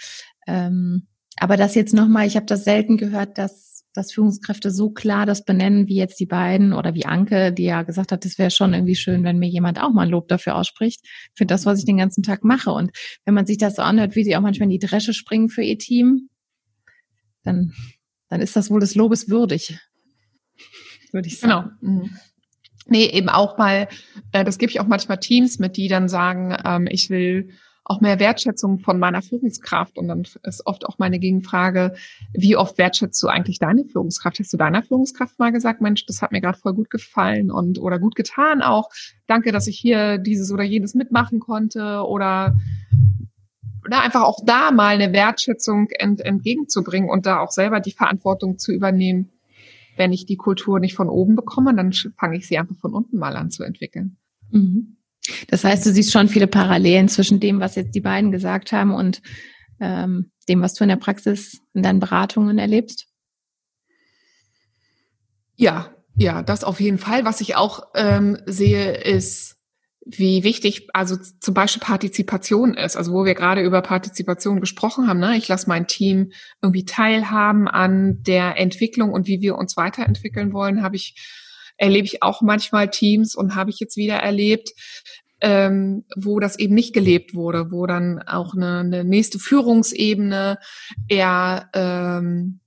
Ähm, 0.47 1.07
aber 1.37 1.57
das 1.57 1.75
jetzt 1.75 1.93
nochmal, 1.93 2.27
ich 2.27 2.35
habe 2.35 2.45
das 2.45 2.63
selten 2.63 2.97
gehört, 2.97 3.37
dass 3.37 3.65
dass 3.95 4.11
Führungskräfte 4.11 4.71
so 4.71 4.89
klar 4.89 5.25
das 5.25 5.45
benennen, 5.45 5.87
wie 5.87 5.95
jetzt 5.95 6.19
die 6.19 6.25
beiden 6.25 6.73
oder 6.73 6.93
wie 6.93 7.05
Anke, 7.05 7.53
die 7.53 7.63
ja 7.63 7.83
gesagt 7.83 8.11
hat, 8.11 8.25
es 8.25 8.37
wäre 8.37 8.51
schon 8.51 8.73
irgendwie 8.73 8.95
schön, 8.95 9.23
wenn 9.23 9.39
mir 9.39 9.47
jemand 9.47 9.81
auch 9.81 9.91
mal 9.91 10.03
ein 10.03 10.09
Lob 10.09 10.27
dafür 10.27 10.55
ausspricht, 10.55 11.01
für 11.33 11.45
das, 11.45 11.65
was 11.65 11.79
ich 11.79 11.85
den 11.85 11.97
ganzen 11.97 12.23
Tag 12.23 12.43
mache. 12.43 12.71
Und 12.71 12.91
wenn 13.23 13.33
man 13.33 13.45
sich 13.45 13.57
das 13.57 13.75
so 13.75 13.81
anhört, 13.81 14.15
wie 14.15 14.23
sie 14.23 14.35
auch 14.35 14.41
manchmal 14.41 14.65
in 14.65 14.77
die 14.77 14.85
Dresche 14.85 15.13
springen 15.13 15.49
für 15.49 15.61
ihr 15.61 15.77
Team, 15.77 16.29
dann, 17.43 17.73
dann 18.27 18.41
ist 18.41 18.55
das 18.55 18.69
wohl 18.69 18.79
des 18.79 18.95
Lobes 18.95 19.29
würdig, 19.29 19.79
würde 21.11 21.27
ich 21.27 21.39
sagen. 21.39 21.77
Genau. 21.79 21.93
Mhm. 21.93 22.17
Nee, 22.87 23.05
eben 23.05 23.29
auch 23.29 23.57
mal, 23.57 23.87
äh, 24.31 24.43
das 24.43 24.57
gebe 24.57 24.71
ich 24.71 24.79
auch 24.79 24.87
manchmal 24.87 25.19
Teams 25.19 25.57
mit, 25.57 25.77
die 25.77 25.87
dann 25.87 26.07
sagen, 26.07 26.55
ähm, 26.65 26.87
ich 26.89 27.09
will 27.09 27.49
auch 27.85 28.01
mehr 28.01 28.19
Wertschätzung 28.19 28.79
von 28.79 28.99
meiner 28.99 29.21
Führungskraft. 29.21 29.97
Und 29.97 30.07
dann 30.07 30.23
ist 30.43 30.65
oft 30.65 30.85
auch 30.85 30.97
meine 30.97 31.19
Gegenfrage, 31.19 31.95
wie 32.33 32.57
oft 32.57 32.77
wertschätzt 32.77 33.21
du 33.21 33.27
eigentlich 33.27 33.59
deine 33.59 33.85
Führungskraft? 33.85 34.39
Hast 34.39 34.51
du 34.51 34.57
deiner 34.57 34.81
Führungskraft 34.81 35.37
mal 35.37 35.51
gesagt, 35.51 35.81
Mensch, 35.81 36.05
das 36.07 36.21
hat 36.21 36.31
mir 36.31 36.41
gerade 36.41 36.57
voll 36.57 36.73
gut 36.73 36.89
gefallen 36.89 37.51
und 37.51 37.79
oder 37.79 37.99
gut 37.99 38.15
getan 38.15 38.61
auch. 38.61 38.89
Danke, 39.27 39.51
dass 39.51 39.67
ich 39.67 39.77
hier 39.77 40.17
dieses 40.17 40.51
oder 40.51 40.63
jenes 40.63 40.95
mitmachen 40.95 41.39
konnte 41.39 42.03
oder 42.05 42.55
oder 43.85 44.01
einfach 44.01 44.23
auch 44.23 44.39
da 44.43 44.71
mal 44.71 44.95
eine 44.95 45.13
Wertschätzung 45.13 45.89
ent, 45.91 46.19
entgegenzubringen 46.21 47.07
und 47.07 47.27
da 47.27 47.39
auch 47.39 47.51
selber 47.51 47.79
die 47.79 47.91
Verantwortung 47.91 48.57
zu 48.57 48.71
übernehmen. 48.71 49.29
Wenn 49.95 50.11
ich 50.11 50.25
die 50.25 50.37
Kultur 50.37 50.79
nicht 50.79 50.95
von 50.95 51.07
oben 51.07 51.35
bekomme, 51.35 51.73
dann 51.75 51.93
fange 51.93 52.35
ich 52.35 52.47
sie 52.47 52.57
einfach 52.57 52.75
von 52.77 52.93
unten 52.93 53.17
mal 53.17 53.35
an 53.35 53.51
zu 53.51 53.63
entwickeln. 53.63 54.17
Mhm. 54.49 54.97
Das 55.47 55.63
heißt, 55.63 55.85
du 55.85 55.91
siehst 55.91 56.11
schon 56.11 56.27
viele 56.27 56.47
Parallelen 56.47 57.07
zwischen 57.07 57.39
dem, 57.39 57.59
was 57.59 57.75
jetzt 57.75 57.95
die 57.95 58.01
beiden 58.01 58.31
gesagt 58.31 58.71
haben 58.71 58.93
und 58.93 59.21
ähm, 59.79 60.31
dem, 60.47 60.61
was 60.61 60.73
du 60.73 60.83
in 60.83 60.89
der 60.89 60.95
Praxis 60.95 61.61
in 61.73 61.83
deinen 61.83 61.99
Beratungen 61.99 62.57
erlebst? 62.57 63.07
Ja, 65.55 65.95
ja, 66.17 66.43
das 66.43 66.63
auf 66.63 66.79
jeden 66.79 66.97
Fall. 66.97 67.25
Was 67.25 67.41
ich 67.41 67.55
auch 67.55 67.87
ähm, 67.95 68.37
sehe, 68.45 68.93
ist, 68.93 69.57
wie 70.05 70.43
wichtig 70.43 70.87
also 70.93 71.17
zum 71.17 71.53
Beispiel 71.53 71.81
Partizipation 71.81 72.75
ist. 72.75 72.95
Also 72.95 73.11
wo 73.11 73.25
wir 73.25 73.33
gerade 73.33 73.61
über 73.61 73.81
Partizipation 73.81 74.59
gesprochen 74.59 75.07
haben. 75.07 75.19
Ne? 75.19 75.35
Ich 75.35 75.47
lasse 75.47 75.67
mein 75.67 75.87
Team 75.87 76.31
irgendwie 76.61 76.85
teilhaben 76.85 77.67
an 77.67 78.21
der 78.21 78.57
Entwicklung 78.57 79.11
und 79.11 79.27
wie 79.27 79.41
wir 79.41 79.55
uns 79.55 79.75
weiterentwickeln 79.77 80.53
wollen, 80.53 80.83
habe 80.83 80.95
ich 80.95 81.15
erlebe 81.77 82.05
ich 82.05 82.23
auch 82.23 82.41
manchmal 82.41 82.89
Teams 82.89 83.35
und 83.35 83.55
habe 83.55 83.69
ich 83.69 83.79
jetzt 83.79 83.97
wieder 83.97 84.15
erlebt, 84.15 84.71
ähm, 85.41 86.05
wo 86.15 86.39
das 86.39 86.57
eben 86.57 86.73
nicht 86.73 86.93
gelebt 86.93 87.33
wurde, 87.33 87.71
wo 87.71 87.85
dann 87.85 88.21
auch 88.21 88.55
eine, 88.55 88.79
eine 88.79 89.03
nächste 89.03 89.39
Führungsebene 89.39 90.57
eher 91.07 91.69
ähm, 91.73 92.61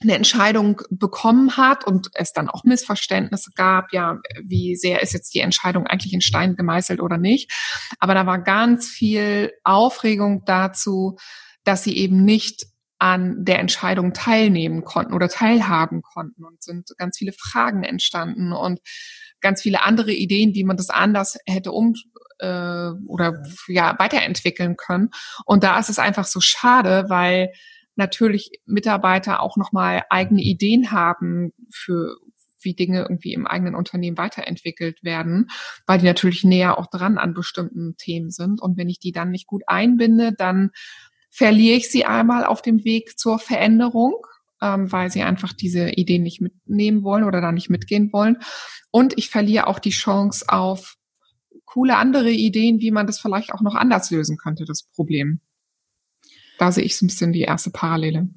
eine 0.00 0.14
Entscheidung 0.14 0.80
bekommen 0.90 1.56
hat 1.56 1.84
und 1.84 2.10
es 2.14 2.32
dann 2.32 2.48
auch 2.48 2.64
Missverständnisse 2.64 3.50
gab, 3.54 3.92
ja, 3.92 4.18
wie 4.42 4.76
sehr 4.76 5.02
ist 5.02 5.12
jetzt 5.12 5.34
die 5.34 5.40
Entscheidung 5.40 5.86
eigentlich 5.86 6.12
in 6.12 6.20
Stein 6.20 6.56
gemeißelt 6.56 7.00
oder 7.00 7.18
nicht. 7.18 7.52
Aber 7.98 8.14
da 8.14 8.24
war 8.26 8.38
ganz 8.38 8.86
viel 8.86 9.52
Aufregung 9.64 10.44
dazu, 10.44 11.16
dass 11.64 11.82
sie 11.82 11.96
eben 11.96 12.24
nicht 12.24 12.66
an 12.98 13.44
der 13.44 13.60
Entscheidung 13.60 14.12
teilnehmen 14.12 14.84
konnten 14.84 15.14
oder 15.14 15.28
teilhaben 15.28 16.02
konnten 16.02 16.44
und 16.44 16.62
sind 16.62 16.90
ganz 16.96 17.18
viele 17.18 17.32
Fragen 17.32 17.84
entstanden 17.84 18.52
und 18.52 18.80
ganz 19.40 19.62
viele 19.62 19.82
andere 19.82 20.12
Ideen, 20.12 20.54
wie 20.54 20.64
man 20.64 20.76
das 20.76 20.90
anders 20.90 21.38
hätte 21.46 21.72
um 21.72 21.94
äh, 22.38 22.90
oder 23.06 23.42
ja 23.68 23.94
weiterentwickeln 23.98 24.76
können. 24.76 25.10
Und 25.44 25.62
da 25.62 25.78
ist 25.78 25.90
es 25.90 25.98
einfach 25.98 26.24
so 26.24 26.40
schade, 26.40 27.04
weil 27.08 27.52
natürlich 27.96 28.50
Mitarbeiter 28.66 29.42
auch 29.42 29.56
nochmal 29.56 30.04
eigene 30.10 30.42
Ideen 30.42 30.90
haben 30.90 31.52
für 31.70 32.16
wie 32.60 32.74
Dinge 32.74 33.02
irgendwie 33.02 33.32
im 33.32 33.46
eigenen 33.46 33.74
Unternehmen 33.74 34.18
weiterentwickelt 34.18 35.02
werden, 35.04 35.48
weil 35.86 35.98
die 35.98 36.06
natürlich 36.06 36.44
näher 36.44 36.78
auch 36.78 36.86
dran 36.86 37.18
an 37.18 37.34
bestimmten 37.34 37.96
Themen 37.96 38.30
sind. 38.30 38.60
Und 38.60 38.76
wenn 38.76 38.88
ich 38.88 38.98
die 38.98 39.12
dann 39.12 39.30
nicht 39.30 39.46
gut 39.46 39.62
einbinde, 39.66 40.32
dann 40.32 40.70
verliere 41.38 41.76
ich 41.76 41.88
sie 41.88 42.04
einmal 42.04 42.44
auf 42.44 42.62
dem 42.62 42.84
Weg 42.84 43.16
zur 43.16 43.38
Veränderung, 43.38 44.14
ähm, 44.60 44.90
weil 44.90 45.08
sie 45.12 45.22
einfach 45.22 45.52
diese 45.52 45.90
Ideen 45.90 46.24
nicht 46.24 46.40
mitnehmen 46.40 47.04
wollen 47.04 47.22
oder 47.22 47.40
da 47.40 47.52
nicht 47.52 47.70
mitgehen 47.70 48.12
wollen. 48.12 48.38
Und 48.90 49.16
ich 49.16 49.30
verliere 49.30 49.68
auch 49.68 49.78
die 49.78 49.90
Chance 49.90 50.46
auf 50.48 50.96
coole 51.64 51.96
andere 51.96 52.32
Ideen, 52.32 52.80
wie 52.80 52.90
man 52.90 53.06
das 53.06 53.20
vielleicht 53.20 53.52
auch 53.52 53.60
noch 53.60 53.76
anders 53.76 54.10
lösen 54.10 54.36
könnte, 54.36 54.64
das 54.64 54.82
Problem. 54.82 55.38
Da 56.58 56.72
sehe 56.72 56.82
ich 56.82 56.96
so 56.96 57.04
ein 57.04 57.08
bisschen 57.08 57.32
die 57.32 57.42
erste 57.42 57.70
Parallele. 57.70 58.28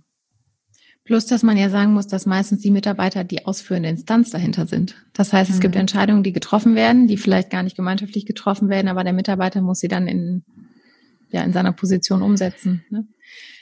Plus, 1.04 1.26
dass 1.26 1.42
man 1.42 1.58
ja 1.58 1.72
sagen 1.72 1.94
muss, 1.94 2.06
dass 2.06 2.28
meistens 2.28 2.62
die 2.62 2.70
Mitarbeiter 2.70 3.24
die 3.24 3.48
ausführende 3.48 3.90
Instanz 3.90 4.30
dahinter 4.30 4.68
sind. 4.68 4.96
Das 5.14 5.34
heißt, 5.34 5.50
es 5.50 5.58
mhm. 5.58 5.62
gibt 5.62 5.76
Entscheidungen, 5.76 6.22
die 6.22 6.34
getroffen 6.34 6.76
werden, 6.76 7.08
die 7.08 7.18
vielleicht 7.18 7.50
gar 7.50 7.64
nicht 7.64 7.76
gemeinschaftlich 7.76 8.28
getroffen 8.28 8.70
werden, 8.70 8.90
aber 8.90 9.04
der 9.04 9.14
Mitarbeiter 9.14 9.62
muss 9.62 9.80
sie 9.80 9.88
dann 9.88 10.08
in 10.08 10.46
ja 11.34 11.44
in 11.44 11.54
seiner 11.54 11.72
Position 11.72 12.22
umsetzen. 12.22 12.84
Ne? 12.90 13.08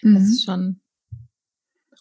Mhm. 0.01 0.13
Das 0.15 0.23
ist 0.23 0.45
schon. 0.45 0.79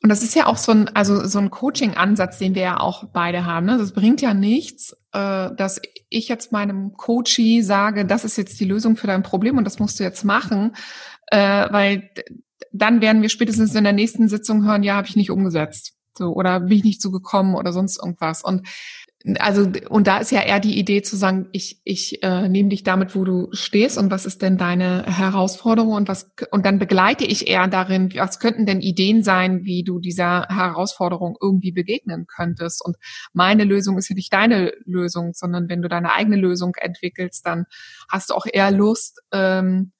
Und 0.00 0.10
das 0.10 0.22
ist 0.22 0.36
ja 0.36 0.46
auch 0.46 0.56
so 0.56 0.70
ein, 0.70 0.88
also 0.88 1.26
so 1.26 1.40
ein 1.40 1.50
Coaching-Ansatz, 1.50 2.38
den 2.38 2.54
wir 2.54 2.62
ja 2.62 2.80
auch 2.80 3.04
beide 3.12 3.44
haben. 3.44 3.66
Ne? 3.66 3.78
Das 3.78 3.92
bringt 3.92 4.20
ja 4.20 4.32
nichts, 4.32 4.92
äh, 5.12 5.50
dass 5.56 5.80
ich 6.08 6.28
jetzt 6.28 6.52
meinem 6.52 6.92
Coachie 6.94 7.62
sage, 7.62 8.04
das 8.04 8.24
ist 8.24 8.38
jetzt 8.38 8.60
die 8.60 8.64
Lösung 8.64 8.96
für 8.96 9.08
dein 9.08 9.24
Problem 9.24 9.58
und 9.58 9.64
das 9.64 9.80
musst 9.80 9.98
du 9.98 10.04
jetzt 10.04 10.24
machen, 10.24 10.76
äh, 11.26 11.66
weil 11.70 12.10
dann 12.72 13.00
werden 13.00 13.22
wir 13.22 13.28
spätestens 13.28 13.74
in 13.74 13.84
der 13.84 13.92
nächsten 13.92 14.28
Sitzung 14.28 14.64
hören, 14.64 14.84
ja, 14.84 14.94
habe 14.94 15.08
ich 15.08 15.16
nicht 15.16 15.30
umgesetzt. 15.30 15.94
So, 16.16 16.32
oder 16.32 16.60
bin 16.60 16.78
ich 16.78 16.84
nicht 16.84 17.02
so 17.02 17.10
gekommen 17.10 17.54
oder 17.54 17.72
sonst 17.72 17.98
irgendwas. 17.98 18.42
Und 18.42 18.68
also 19.38 19.70
und 19.88 20.06
da 20.06 20.18
ist 20.18 20.30
ja 20.30 20.40
eher 20.40 20.60
die 20.60 20.78
Idee 20.78 21.02
zu 21.02 21.16
sagen, 21.16 21.48
ich 21.52 21.80
ich 21.84 22.22
äh, 22.22 22.48
nehme 22.48 22.70
dich 22.70 22.82
damit, 22.82 23.14
wo 23.14 23.24
du 23.24 23.48
stehst 23.52 23.98
und 23.98 24.10
was 24.10 24.26
ist 24.26 24.42
denn 24.42 24.56
deine 24.56 25.04
Herausforderung 25.04 25.92
und 25.92 26.08
was 26.08 26.30
und 26.50 26.64
dann 26.64 26.78
begleite 26.78 27.24
ich 27.24 27.48
eher 27.48 27.68
darin, 27.68 28.12
was 28.14 28.38
könnten 28.38 28.64
denn 28.64 28.80
Ideen 28.80 29.22
sein, 29.22 29.64
wie 29.64 29.82
du 29.82 29.98
dieser 29.98 30.46
Herausforderung 30.48 31.36
irgendwie 31.40 31.72
begegnen 31.72 32.26
könntest? 32.26 32.84
Und 32.84 32.96
meine 33.32 33.64
Lösung 33.64 33.98
ist 33.98 34.08
ja 34.08 34.14
nicht 34.14 34.32
deine 34.32 34.72
Lösung, 34.84 35.32
sondern 35.34 35.68
wenn 35.68 35.82
du 35.82 35.88
deine 35.88 36.12
eigene 36.12 36.36
Lösung 36.36 36.74
entwickelst, 36.76 37.44
dann 37.44 37.64
hast 38.10 38.30
du 38.30 38.34
auch 38.34 38.46
eher 38.50 38.70
Lust 38.70 39.20
ähm, 39.32 39.92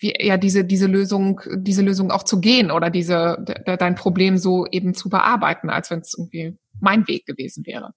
wie, 0.00 0.14
ja 0.18 0.36
diese 0.36 0.64
diese 0.64 0.86
Lösung 0.86 1.40
diese 1.56 1.82
Lösung 1.82 2.10
auch 2.10 2.22
zu 2.22 2.40
gehen 2.40 2.70
oder 2.70 2.90
diese 2.90 3.36
de, 3.40 3.76
dein 3.76 3.94
Problem 3.94 4.38
so 4.38 4.66
eben 4.70 4.94
zu 4.94 5.08
bearbeiten, 5.08 5.70
als 5.70 5.90
wenn 5.90 6.00
es 6.00 6.14
irgendwie 6.16 6.58
mein 6.78 7.06
Weg 7.08 7.26
gewesen 7.26 7.66
wäre. 7.66 7.92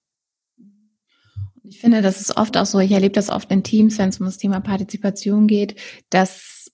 Ich 1.66 1.80
finde, 1.80 2.02
das 2.02 2.20
ist 2.20 2.36
oft 2.36 2.56
auch 2.56 2.66
so, 2.66 2.78
ich 2.78 2.92
erlebe 2.92 3.14
das 3.14 3.30
oft 3.30 3.50
in 3.50 3.62
Teams, 3.62 3.98
wenn 3.98 4.10
es 4.10 4.20
um 4.20 4.26
das 4.26 4.36
Thema 4.36 4.60
Partizipation 4.60 5.46
geht, 5.46 5.80
dass 6.10 6.70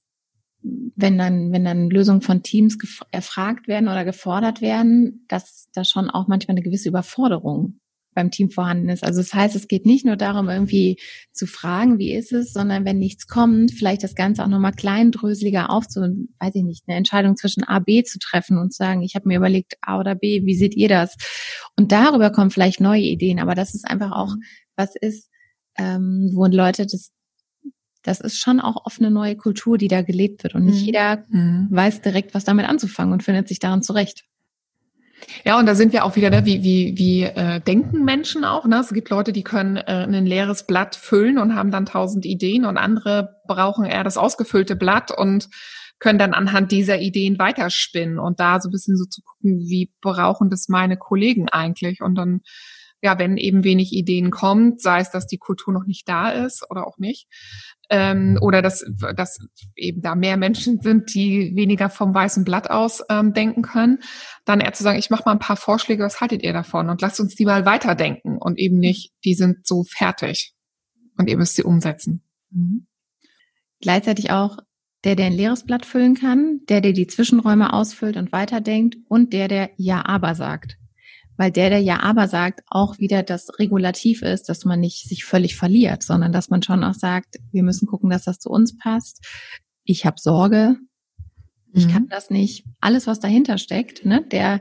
wenn 0.62 1.16
dann, 1.16 1.52
wenn 1.52 1.64
dann 1.64 1.90
Lösungen 1.90 2.22
von 2.22 2.42
Teams 2.42 2.76
erfragt 3.10 3.68
werden 3.68 3.88
oder 3.88 4.04
gefordert 4.04 4.60
werden, 4.60 5.24
dass 5.28 5.68
da 5.72 5.84
schon 5.84 6.10
auch 6.10 6.28
manchmal 6.28 6.54
eine 6.54 6.62
gewisse 6.62 6.88
Überforderung 6.88 7.80
beim 8.14 8.30
Team 8.30 8.50
vorhanden 8.50 8.88
ist. 8.88 9.04
Also 9.04 9.20
das 9.20 9.32
heißt, 9.32 9.54
es 9.54 9.68
geht 9.68 9.86
nicht 9.86 10.04
nur 10.04 10.16
darum, 10.16 10.48
irgendwie 10.48 10.98
zu 11.32 11.46
fragen, 11.46 11.98
wie 11.98 12.12
ist 12.12 12.32
es, 12.32 12.52
sondern 12.52 12.84
wenn 12.84 12.98
nichts 12.98 13.26
kommt, 13.26 13.72
vielleicht 13.72 14.02
das 14.02 14.14
Ganze 14.14 14.42
auch 14.42 14.48
nochmal 14.48 14.72
kleindröseliger 14.72 15.70
aufzu, 15.70 16.00
weiß 16.38 16.54
ich 16.54 16.64
nicht, 16.64 16.84
eine 16.86 16.96
Entscheidung 16.96 17.36
zwischen 17.36 17.64
A, 17.64 17.78
B 17.78 18.02
zu 18.02 18.18
treffen 18.18 18.58
und 18.58 18.72
zu 18.72 18.78
sagen, 18.78 19.02
ich 19.02 19.14
habe 19.14 19.28
mir 19.28 19.38
überlegt, 19.38 19.76
A 19.80 19.98
oder 19.98 20.14
B, 20.14 20.44
wie 20.44 20.56
seht 20.56 20.74
ihr 20.74 20.88
das? 20.88 21.16
Und 21.76 21.92
darüber 21.92 22.30
kommen 22.30 22.50
vielleicht 22.50 22.80
neue 22.80 23.02
Ideen, 23.02 23.38
aber 23.38 23.54
das 23.54 23.74
ist 23.74 23.86
einfach 23.86 24.12
auch, 24.12 24.34
was 24.76 24.94
ist, 24.96 25.28
ähm, 25.78 26.30
wo 26.34 26.46
Leute 26.46 26.86
das 26.86 27.12
das 28.02 28.20
ist 28.20 28.38
schon 28.38 28.60
auch 28.60 28.86
oft 28.86 29.00
eine 29.00 29.10
neue 29.10 29.36
Kultur, 29.36 29.76
die 29.76 29.88
da 29.88 30.00
gelebt 30.02 30.42
wird. 30.42 30.54
Und 30.54 30.64
nicht 30.64 30.80
mhm. 30.80 30.86
jeder 30.86 31.24
mhm. 31.28 31.68
weiß 31.70 32.00
direkt, 32.00 32.34
was 32.34 32.44
damit 32.44 32.66
anzufangen 32.66 33.12
und 33.12 33.22
findet 33.22 33.48
sich 33.48 33.58
daran 33.58 33.82
zurecht. 33.82 34.24
Ja, 35.44 35.58
und 35.58 35.66
da 35.66 35.74
sind 35.74 35.92
wir 35.92 36.04
auch 36.04 36.16
wieder, 36.16 36.30
ne, 36.30 36.44
wie, 36.44 36.62
wie, 36.62 36.96
wie 36.96 37.22
äh, 37.22 37.60
denken 37.60 38.04
Menschen 38.04 38.44
auch. 38.44 38.66
Ne? 38.66 38.78
Es 38.78 38.92
gibt 38.92 39.10
Leute, 39.10 39.32
die 39.32 39.42
können 39.42 39.76
äh, 39.76 40.06
ein 40.08 40.26
leeres 40.26 40.66
Blatt 40.66 40.96
füllen 40.96 41.38
und 41.38 41.54
haben 41.54 41.70
dann 41.70 41.86
tausend 41.86 42.26
Ideen 42.26 42.64
und 42.64 42.76
andere 42.76 43.36
brauchen 43.46 43.84
eher 43.84 44.04
das 44.04 44.16
ausgefüllte 44.16 44.76
Blatt 44.76 45.16
und 45.16 45.48
können 45.98 46.18
dann 46.18 46.34
anhand 46.34 46.72
dieser 46.72 46.98
Ideen 46.98 47.38
weiterspinnen 47.38 48.18
und 48.18 48.40
da 48.40 48.60
so 48.60 48.68
ein 48.68 48.72
bisschen 48.72 48.96
so 48.96 49.04
zu 49.04 49.20
gucken, 49.22 49.60
wie 49.68 49.92
brauchen 50.00 50.50
das 50.50 50.68
meine 50.68 50.96
Kollegen 50.96 51.48
eigentlich 51.48 52.00
und 52.00 52.14
dann 52.14 52.40
ja, 53.02 53.18
wenn 53.18 53.36
eben 53.36 53.64
wenig 53.64 53.92
Ideen 53.92 54.30
kommt, 54.30 54.80
sei 54.80 55.00
es, 55.00 55.10
dass 55.10 55.26
die 55.26 55.38
Kultur 55.38 55.72
noch 55.72 55.86
nicht 55.86 56.08
da 56.08 56.30
ist 56.30 56.64
oder 56.70 56.86
auch 56.86 56.98
nicht, 56.98 57.28
ähm, 57.88 58.38
oder 58.40 58.62
dass, 58.62 58.84
dass 59.16 59.38
eben 59.74 60.02
da 60.02 60.14
mehr 60.14 60.36
Menschen 60.36 60.80
sind, 60.80 61.14
die 61.14 61.52
weniger 61.56 61.88
vom 61.88 62.14
weißen 62.14 62.44
Blatt 62.44 62.70
aus 62.70 63.02
ähm, 63.08 63.32
denken 63.32 63.62
können, 63.62 64.00
dann 64.44 64.60
eher 64.60 64.72
zu 64.72 64.82
sagen, 64.82 64.98
ich 64.98 65.10
mache 65.10 65.22
mal 65.24 65.32
ein 65.32 65.38
paar 65.38 65.56
Vorschläge, 65.56 66.04
was 66.04 66.20
haltet 66.20 66.42
ihr 66.42 66.52
davon? 66.52 66.90
Und 66.90 67.00
lasst 67.00 67.20
uns 67.20 67.34
die 67.34 67.46
mal 67.46 67.64
weiterdenken 67.64 68.36
und 68.38 68.58
eben 68.58 68.78
nicht, 68.78 69.12
die 69.24 69.34
sind 69.34 69.66
so 69.66 69.84
fertig 69.84 70.54
und 71.16 71.28
ihr 71.28 71.36
müsst 71.36 71.56
sie 71.56 71.64
umsetzen. 71.64 72.22
Mhm. 72.50 72.86
Gleichzeitig 73.80 74.30
auch 74.30 74.58
der, 75.04 75.16
der 75.16 75.26
ein 75.26 75.32
leeres 75.32 75.64
Blatt 75.64 75.86
füllen 75.86 76.14
kann, 76.14 76.60
der, 76.68 76.82
der 76.82 76.92
die 76.92 77.06
Zwischenräume 77.06 77.72
ausfüllt 77.72 78.18
und 78.18 78.32
weiterdenkt 78.32 78.98
und 79.08 79.32
der, 79.32 79.48
der 79.48 79.70
Ja, 79.76 80.04
aber 80.04 80.34
sagt 80.34 80.79
weil 81.40 81.50
der, 81.50 81.70
der 81.70 81.80
ja 81.80 82.00
aber 82.00 82.28
sagt, 82.28 82.60
auch 82.66 82.98
wieder 82.98 83.22
das 83.22 83.58
Regulativ 83.58 84.20
ist, 84.20 84.50
dass 84.50 84.66
man 84.66 84.78
nicht 84.78 85.08
sich 85.08 85.24
völlig 85.24 85.56
verliert, 85.56 86.02
sondern 86.02 86.32
dass 86.32 86.50
man 86.50 86.62
schon 86.62 86.84
auch 86.84 86.92
sagt, 86.92 87.38
wir 87.50 87.62
müssen 87.62 87.86
gucken, 87.86 88.10
dass 88.10 88.24
das 88.24 88.40
zu 88.40 88.50
uns 88.50 88.76
passt. 88.76 89.26
Ich 89.82 90.04
habe 90.04 90.20
Sorge, 90.20 90.76
ich 91.72 91.86
mhm. 91.86 91.92
kann 91.92 92.08
das 92.10 92.28
nicht. 92.28 92.66
Alles, 92.82 93.06
was 93.06 93.20
dahinter 93.20 93.56
steckt, 93.56 94.04
ne, 94.04 94.22
der, 94.30 94.60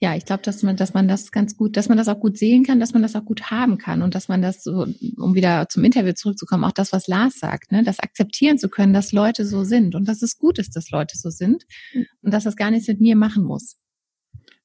ja, 0.00 0.16
ich 0.16 0.24
glaube, 0.24 0.42
dass 0.42 0.62
man, 0.62 0.76
dass 0.76 0.94
man 0.94 1.08
das 1.08 1.30
ganz 1.30 1.58
gut, 1.58 1.76
dass 1.76 1.90
man 1.90 1.98
das 1.98 2.08
auch 2.08 2.20
gut 2.20 2.38
sehen 2.38 2.64
kann, 2.64 2.80
dass 2.80 2.94
man 2.94 3.02
das 3.02 3.16
auch 3.16 3.24
gut 3.26 3.50
haben 3.50 3.76
kann 3.76 4.00
und 4.00 4.14
dass 4.14 4.28
man 4.28 4.40
das 4.40 4.64
so, 4.64 4.86
um 5.18 5.34
wieder 5.34 5.68
zum 5.68 5.84
Interview 5.84 6.14
zurückzukommen, 6.14 6.64
auch 6.64 6.72
das, 6.72 6.90
was 6.94 7.06
Lars 7.06 7.38
sagt, 7.38 7.70
ne, 7.70 7.82
das 7.82 8.00
akzeptieren 8.00 8.56
zu 8.56 8.70
können, 8.70 8.94
dass 8.94 9.12
Leute 9.12 9.44
so 9.44 9.62
sind 9.62 9.94
und 9.94 10.08
dass 10.08 10.22
es 10.22 10.38
gut 10.38 10.58
ist, 10.58 10.74
dass 10.74 10.88
Leute 10.88 11.18
so 11.18 11.28
sind 11.28 11.64
mhm. 11.92 12.06
und 12.22 12.32
dass 12.32 12.44
das 12.44 12.56
gar 12.56 12.70
nichts 12.70 12.88
mit 12.88 13.02
mir 13.02 13.14
machen 13.14 13.44
muss. 13.44 13.76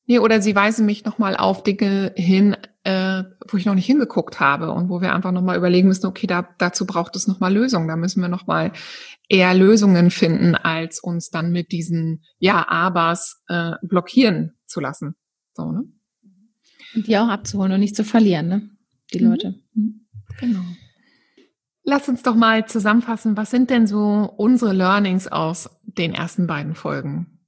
Nee, 0.10 0.18
oder 0.18 0.42
sie 0.42 0.56
weisen 0.56 0.88
mich 0.88 1.06
nochmal 1.06 1.36
auf 1.36 1.62
Dinge 1.62 2.14
hin, 2.16 2.58
äh, 2.84 3.24
wo 3.48 3.58
ich 3.58 3.68
noch 3.68 3.76
nicht 3.76 3.86
hingeguckt 3.86 4.40
habe 4.40 4.72
und 4.72 4.90
wo 4.90 5.02
wir 5.02 5.14
einfach 5.14 5.32
nochmal 5.32 5.56
überlegen 5.56 5.88
müssen, 5.88 6.08
okay, 6.08 6.26
da, 6.26 6.50
dazu 6.58 6.88
braucht 6.88 7.16
es 7.16 7.28
nochmal 7.28 7.54
Lösungen. 7.54 7.88
Da 7.88 7.96
müssen 7.96 8.20
wir 8.20 8.28
nochmal 8.28 8.72
eher 9.28 9.54
Lösungen 9.54 10.10
finden, 10.10 10.56
als 10.56 11.00
uns 11.00 11.30
dann 11.30 11.52
mit 11.52 11.72
diesen 11.72 12.24
Ja-Abers 12.40 13.44
äh, 13.50 13.74
blockieren 13.84 14.54
zu 14.66 14.80
lassen. 14.80 15.14
So, 15.54 15.72
ne? 15.72 15.84
Und 16.96 17.06
die 17.06 17.16
auch 17.16 17.28
abzuholen 17.28 17.74
und 17.74 17.80
nicht 17.80 17.96
zu 17.96 18.04
verlieren, 18.04 18.48
ne? 18.48 18.70
Die 19.14 19.24
mhm. 19.24 19.30
Leute. 19.30 19.60
Mhm. 19.76 20.08
Genau. 20.40 20.64
Lass 21.84 22.10
uns 22.10 22.24
doch 22.24 22.36
mal 22.36 22.66
zusammenfassen, 22.66 23.38
was 23.38 23.52
sind 23.52 23.70
denn 23.70 23.86
so 23.86 24.34
unsere 24.38 24.74
Learnings 24.74 25.28
aus 25.28 25.70
den 25.84 26.16
ersten 26.16 26.48
beiden 26.48 26.74
Folgen? 26.74 27.39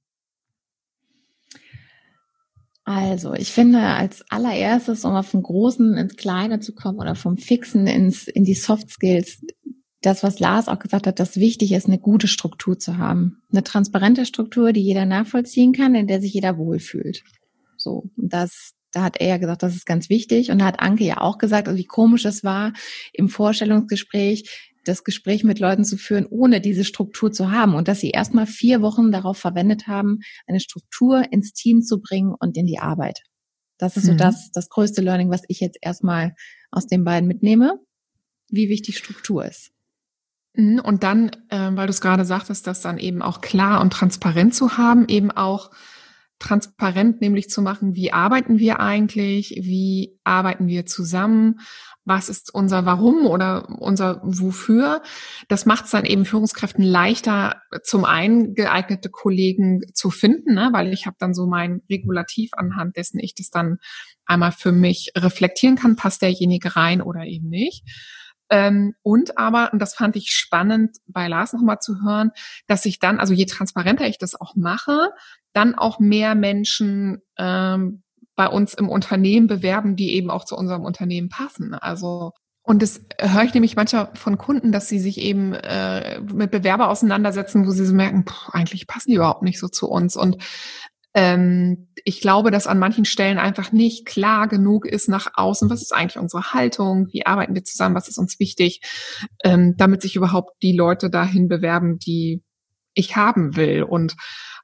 Also, 2.84 3.34
ich 3.34 3.52
finde 3.52 3.78
als 3.80 4.24
allererstes, 4.28 5.04
um 5.04 5.12
auf 5.12 5.28
vom 5.28 5.42
Großen 5.42 5.96
ins 5.96 6.16
Kleine 6.16 6.58
zu 6.58 6.74
kommen 6.74 6.98
oder 6.98 7.14
vom 7.14 7.38
Fixen 7.38 7.86
ins, 7.86 8.26
in 8.26 8.44
die 8.44 8.54
Soft 8.54 8.90
Skills, 8.90 9.40
das, 10.00 10.24
was 10.24 10.40
Lars 10.40 10.66
auch 10.66 10.80
gesagt 10.80 11.06
hat, 11.06 11.20
dass 11.20 11.36
wichtig 11.36 11.72
ist, 11.72 11.86
eine 11.86 11.98
gute 11.98 12.26
Struktur 12.26 12.78
zu 12.78 12.98
haben. 12.98 13.42
Eine 13.52 13.62
transparente 13.62 14.26
Struktur, 14.26 14.72
die 14.72 14.82
jeder 14.82 15.06
nachvollziehen 15.06 15.72
kann, 15.72 15.94
in 15.94 16.08
der 16.08 16.20
sich 16.20 16.34
jeder 16.34 16.58
wohlfühlt. 16.58 17.22
So. 17.76 18.10
Das, 18.16 18.72
da 18.90 19.04
hat 19.04 19.20
er 19.20 19.28
ja 19.28 19.36
gesagt, 19.36 19.62
das 19.62 19.76
ist 19.76 19.86
ganz 19.86 20.10
wichtig. 20.10 20.50
Und 20.50 20.58
da 20.58 20.64
hat 20.64 20.80
Anke 20.80 21.04
ja 21.04 21.20
auch 21.20 21.38
gesagt, 21.38 21.68
also 21.68 21.78
wie 21.78 21.86
komisch 21.86 22.24
es 22.24 22.42
war 22.42 22.72
im 23.12 23.28
Vorstellungsgespräch, 23.28 24.71
das 24.84 25.04
Gespräch 25.04 25.44
mit 25.44 25.58
Leuten 25.58 25.84
zu 25.84 25.96
führen, 25.96 26.26
ohne 26.26 26.60
diese 26.60 26.84
Struktur 26.84 27.32
zu 27.32 27.50
haben 27.50 27.74
und 27.74 27.88
dass 27.88 28.00
sie 28.00 28.10
erstmal 28.10 28.46
vier 28.46 28.82
Wochen 28.82 29.12
darauf 29.12 29.38
verwendet 29.38 29.86
haben, 29.86 30.20
eine 30.46 30.60
Struktur 30.60 31.24
ins 31.30 31.52
Team 31.52 31.82
zu 31.82 32.00
bringen 32.00 32.34
und 32.38 32.56
in 32.56 32.66
die 32.66 32.78
Arbeit. 32.78 33.20
Das 33.78 33.96
ist 33.96 34.06
so 34.06 34.12
mhm. 34.12 34.18
das, 34.18 34.50
das 34.52 34.68
größte 34.68 35.00
Learning, 35.02 35.30
was 35.30 35.42
ich 35.48 35.60
jetzt 35.60 35.78
erstmal 35.80 36.34
aus 36.70 36.86
den 36.86 37.04
beiden 37.04 37.26
mitnehme, 37.26 37.80
wie 38.48 38.68
wichtig 38.68 38.98
Struktur 38.98 39.44
ist. 39.44 39.72
Mhm, 40.54 40.80
und 40.80 41.02
dann, 41.02 41.30
äh, 41.48 41.70
weil 41.72 41.86
du 41.86 41.90
es 41.90 42.00
gerade 42.00 42.24
sagtest, 42.24 42.66
das 42.66 42.80
dann 42.80 42.98
eben 42.98 43.22
auch 43.22 43.40
klar 43.40 43.80
und 43.80 43.92
transparent 43.92 44.54
zu 44.54 44.76
haben, 44.76 45.08
eben 45.08 45.30
auch 45.30 45.70
transparent 46.42 47.20
nämlich 47.20 47.48
zu 47.48 47.62
machen, 47.62 47.94
wie 47.94 48.12
arbeiten 48.12 48.58
wir 48.58 48.80
eigentlich, 48.80 49.60
wie 49.62 50.18
arbeiten 50.24 50.66
wir 50.66 50.86
zusammen, 50.86 51.60
was 52.04 52.28
ist 52.28 52.52
unser 52.52 52.84
Warum 52.84 53.26
oder 53.26 53.68
unser 53.80 54.20
Wofür. 54.24 55.02
Das 55.46 55.66
macht 55.66 55.84
es 55.84 55.92
dann 55.92 56.04
eben 56.04 56.24
Führungskräften 56.24 56.84
leichter, 56.84 57.62
zum 57.84 58.04
einen 58.04 58.54
geeignete 58.54 59.08
Kollegen 59.08 59.82
zu 59.94 60.10
finden, 60.10 60.54
ne? 60.54 60.70
weil 60.72 60.92
ich 60.92 61.06
habe 61.06 61.16
dann 61.20 61.32
so 61.32 61.46
mein 61.46 61.82
Regulativ 61.88 62.50
anhand 62.54 62.96
dessen 62.96 63.20
ich 63.20 63.34
das 63.34 63.50
dann 63.50 63.78
einmal 64.26 64.52
für 64.52 64.72
mich 64.72 65.12
reflektieren 65.16 65.76
kann, 65.76 65.96
passt 65.96 66.22
derjenige 66.22 66.74
rein 66.74 67.02
oder 67.02 67.24
eben 67.24 67.48
nicht. 67.48 67.84
Ähm, 68.50 68.94
und 69.02 69.38
aber, 69.38 69.72
und 69.72 69.78
das 69.78 69.94
fand 69.94 70.16
ich 70.16 70.30
spannend 70.30 70.98
bei 71.06 71.26
Lars 71.26 71.52
nochmal 71.54 71.78
zu 71.78 72.02
hören, 72.02 72.32
dass 72.66 72.84
ich 72.84 72.98
dann, 72.98 73.18
also 73.18 73.32
je 73.32 73.46
transparenter 73.46 74.06
ich 74.06 74.18
das 74.18 74.38
auch 74.38 74.56
mache, 74.56 75.10
dann 75.52 75.74
auch 75.74 75.98
mehr 75.98 76.34
Menschen 76.34 77.22
ähm, 77.38 78.02
bei 78.34 78.48
uns 78.48 78.74
im 78.74 78.88
Unternehmen 78.88 79.46
bewerben, 79.46 79.96
die 79.96 80.14
eben 80.14 80.30
auch 80.30 80.44
zu 80.44 80.56
unserem 80.56 80.84
Unternehmen 80.84 81.28
passen. 81.28 81.74
Also 81.74 82.32
und 82.64 82.80
das 82.80 83.00
höre 83.18 83.42
ich 83.42 83.54
nämlich 83.54 83.74
manchmal 83.74 84.10
von 84.14 84.38
Kunden, 84.38 84.70
dass 84.70 84.88
sie 84.88 85.00
sich 85.00 85.18
eben 85.18 85.52
äh, 85.52 86.20
mit 86.20 86.52
Bewerber 86.52 86.88
auseinandersetzen, 86.88 87.66
wo 87.66 87.72
sie 87.72 87.84
so 87.84 87.92
merken, 87.92 88.24
pff, 88.24 88.50
eigentlich 88.50 88.86
passen 88.86 89.10
die 89.10 89.16
überhaupt 89.16 89.42
nicht 89.42 89.58
so 89.58 89.66
zu 89.66 89.88
uns. 89.88 90.16
Und 90.16 90.36
ähm, 91.14 91.88
ich 92.04 92.20
glaube, 92.20 92.52
dass 92.52 92.68
an 92.68 92.78
manchen 92.78 93.04
Stellen 93.04 93.38
einfach 93.38 93.72
nicht 93.72 94.06
klar 94.06 94.46
genug 94.46 94.86
ist 94.86 95.08
nach 95.08 95.32
außen, 95.34 95.70
was 95.70 95.82
ist 95.82 95.92
eigentlich 95.92 96.18
unsere 96.18 96.52
Haltung, 96.52 97.08
wie 97.10 97.26
arbeiten 97.26 97.54
wir 97.54 97.64
zusammen, 97.64 97.96
was 97.96 98.08
ist 98.08 98.18
uns 98.18 98.38
wichtig, 98.38 98.80
ähm, 99.42 99.74
damit 99.76 100.00
sich 100.00 100.14
überhaupt 100.14 100.52
die 100.62 100.76
Leute 100.76 101.10
dahin 101.10 101.48
bewerben, 101.48 101.98
die 101.98 102.42
ich 102.94 103.16
haben 103.16 103.56
will. 103.56 103.82
Und 103.82 104.14